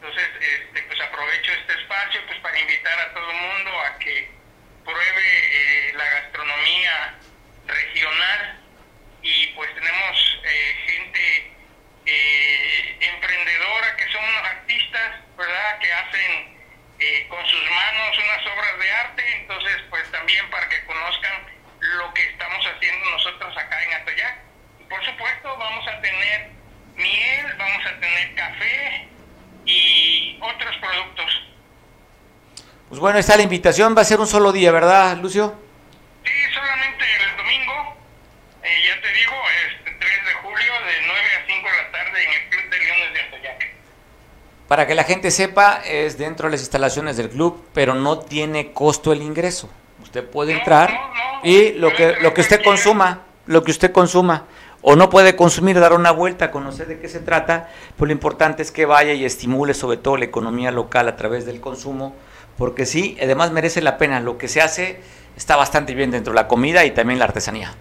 [0.02, 4.41] Entonces, este, pues aprovecho este espacio pues para invitar a todo el mundo a que
[4.84, 7.16] pruebe eh, la gastronomía
[7.68, 8.60] regional
[9.22, 11.52] y pues tenemos eh, gente
[12.06, 15.80] eh, emprendedora que son unos artistas, ¿verdad?
[15.80, 16.58] Que hacen
[17.00, 21.46] eh, con sus manos unas obras de arte, entonces pues también para que conozcan
[21.80, 24.38] lo que estamos haciendo nosotros acá en Atoyac.
[24.90, 26.50] Por supuesto vamos a tener
[26.96, 29.08] miel, vamos a tener café
[29.66, 31.21] y otros productos
[33.00, 35.54] bueno, está la invitación, va a ser un solo día, ¿verdad, Lucio?
[36.24, 37.96] Sí, solamente el domingo,
[38.64, 39.34] eh, ya te digo,
[39.78, 42.78] este 3 de julio de 9 a 5 de la tarde en el Club de
[42.80, 43.68] Leones de Atoyac.
[44.68, 48.72] Para que la gente sepa, es dentro de las instalaciones del club, pero no tiene
[48.72, 49.70] costo el ingreso.
[50.04, 53.72] Usted puede No, entrar no, no, y lo que lo que usted consuma, lo que
[53.72, 54.46] usted consuma
[54.82, 58.64] o no puede consumir, dar una vuelta, conocer de qué se trata, pues lo importante
[58.64, 62.16] es que vaya y estimule sobre todo la economía local a través del consumo,
[62.62, 65.02] porque sí, además merece la pena, lo que se hace
[65.36, 67.74] está bastante bien dentro de la comida y también la artesanía.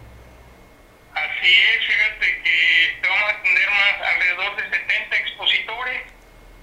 [1.13, 6.01] Así es, fíjate que vamos a tener más alrededor de 70 expositores.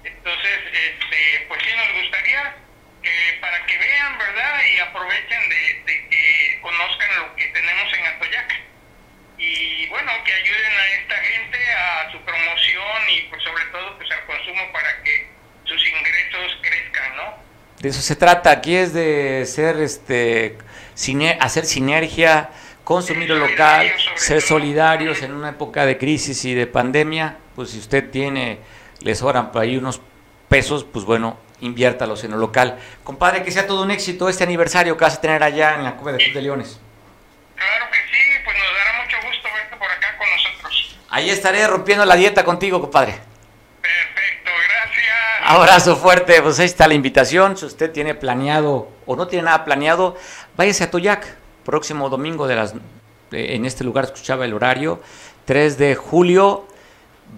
[0.02, 2.56] Entonces, este, pues sí nos gustaría
[3.04, 4.62] que para que vean, ¿verdad?
[4.66, 8.52] Y aprovechen de, de que conozcan lo que tenemos en Atoyac.
[9.38, 14.10] Y bueno, que ayuden a esta gente a su promoción y pues sobre todo pues
[14.10, 15.28] al consumo para que
[15.66, 17.47] sus ingresos crezcan, ¿no?
[17.80, 20.58] De eso se trata, aquí es de ser este
[21.38, 22.50] hacer sinergia,
[22.82, 27.78] consumir lo local, ser solidarios en una época de crisis y de pandemia, pues si
[27.78, 28.58] usted tiene,
[29.00, 30.00] le sobran por ahí unos
[30.48, 32.78] pesos, pues bueno, inviértalos en lo local.
[33.04, 35.96] Compadre, que sea todo un éxito este aniversario que vas a tener allá en la
[35.96, 36.80] Cueva de Club de Leones.
[37.54, 40.98] Claro que sí, pues nos dará mucho gusto verte por acá con nosotros.
[41.10, 43.27] Ahí estaré rompiendo la dieta contigo, compadre.
[45.50, 47.56] Abrazo fuerte, pues ahí está la invitación.
[47.56, 50.14] Si usted tiene planeado o no tiene nada planeado,
[50.58, 51.38] váyase a Toyac.
[51.64, 55.00] Próximo domingo de las eh, en este lugar escuchaba el horario,
[55.46, 56.66] 3 de julio,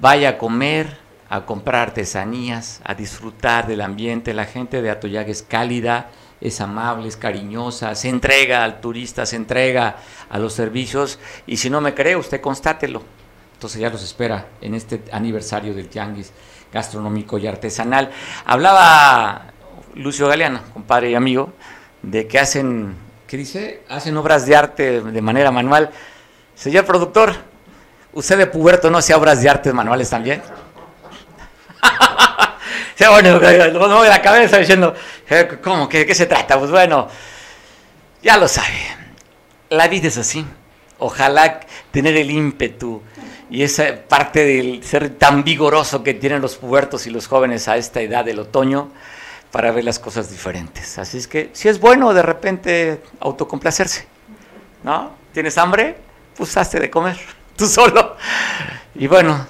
[0.00, 0.98] vaya a comer,
[1.28, 4.34] a comprar artesanías, a disfrutar del ambiente.
[4.34, 9.36] La gente de Atoyac es cálida, es amable, es cariñosa, se entrega al turista, se
[9.36, 9.98] entrega
[10.28, 13.04] a los servicios y si no me cree, usted constátelo.
[13.60, 16.32] Entonces ya los espera en este aniversario del Tianguis
[16.72, 18.10] gastronómico y artesanal.
[18.46, 19.52] Hablaba
[19.96, 21.52] Lucio Galeano, compadre y amigo,
[22.00, 22.96] de que hacen,
[23.26, 23.82] ¿qué dice?
[23.90, 25.90] Hacen obras de arte de manera manual.
[26.54, 27.34] Señor productor,
[28.14, 30.42] ¿usted de puberto no hacía obras de arte manuales también?
[32.94, 34.94] Sí, bueno, lo mueve la cabeza diciendo,
[35.28, 35.86] eh, ¿cómo?
[35.86, 36.58] ¿Qué, ¿Qué se trata?
[36.58, 37.08] Pues bueno,
[38.22, 38.78] ya lo sabe.
[39.68, 40.46] La vida es así.
[40.98, 43.02] Ojalá tener el ímpetu
[43.50, 47.76] y esa parte del ser tan vigoroso que tienen los pubertos y los jóvenes a
[47.76, 48.90] esta edad del otoño
[49.50, 50.98] para ver las cosas diferentes.
[50.98, 54.06] Así es que si es bueno de repente autocomplacerse,
[54.84, 55.12] ¿no?
[55.32, 55.96] ¿Tienes hambre?
[56.36, 57.18] Pues de comer,
[57.56, 58.16] tú solo.
[58.94, 59.46] Y bueno,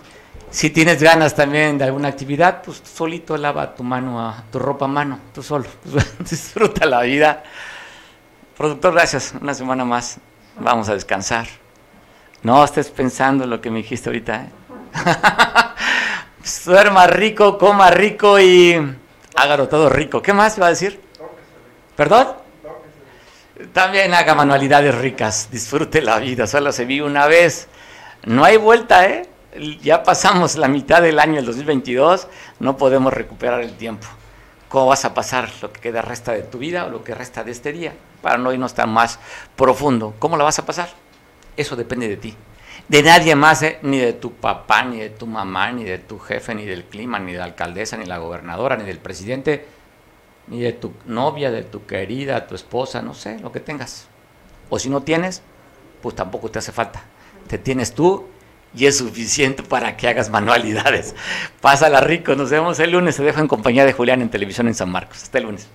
[0.51, 4.89] si tienes ganas también de alguna actividad, pues solito lava tu mano, tu ropa a
[4.89, 5.67] mano, tú solo.
[5.91, 7.45] Pues disfruta la vida.
[8.57, 9.35] Productor, gracias.
[9.41, 10.19] Una semana más.
[10.59, 11.47] Vamos a descansar.
[12.43, 14.45] No estés pensando en lo que me dijiste ahorita.
[14.45, 14.49] ¿eh?
[16.65, 18.81] Duerma rico, coma rico y
[19.37, 20.23] hágalo todo rico.
[20.23, 21.01] ¿Qué más iba a decir?
[21.97, 22.29] ¿Perdón?
[23.75, 25.49] También haga manualidades ricas.
[25.51, 26.47] Disfrute la vida.
[26.47, 27.69] Solo se vive una vez.
[28.25, 29.29] No hay vuelta, ¿eh?
[29.83, 32.27] Ya pasamos la mitad del año, el 2022.
[32.59, 34.07] No podemos recuperar el tiempo.
[34.71, 37.45] ¿Cómo vas a pasar lo que queda resta de tu vida o lo que resta
[37.45, 37.93] de este día?
[38.23, 39.19] Para no irnos tan más
[39.57, 40.15] profundo.
[40.19, 40.89] ¿Cómo la vas a pasar?
[41.57, 42.37] Eso depende de ti.
[42.89, 43.79] De nadie más, ¿eh?
[43.83, 47.19] ni de tu papá, ni de tu mamá, ni de tu jefe, ni del clima,
[47.19, 49.67] ni de la alcaldesa, ni de la gobernadora, ni del presidente,
[50.49, 54.09] ni de tu novia, de tu querida, tu esposa, no sé, lo que tengas.
[54.71, 55.43] O si no tienes,
[56.03, 57.03] pues tampoco te hace falta.
[57.47, 58.27] Te tienes tú
[58.75, 61.15] y es suficiente para que hagas manualidades.
[61.61, 63.17] Pásala rico, nos vemos el lunes.
[63.17, 65.23] Se dejo en compañía de Julián en televisión en San Marcos.
[65.23, 65.69] Hasta el lunes.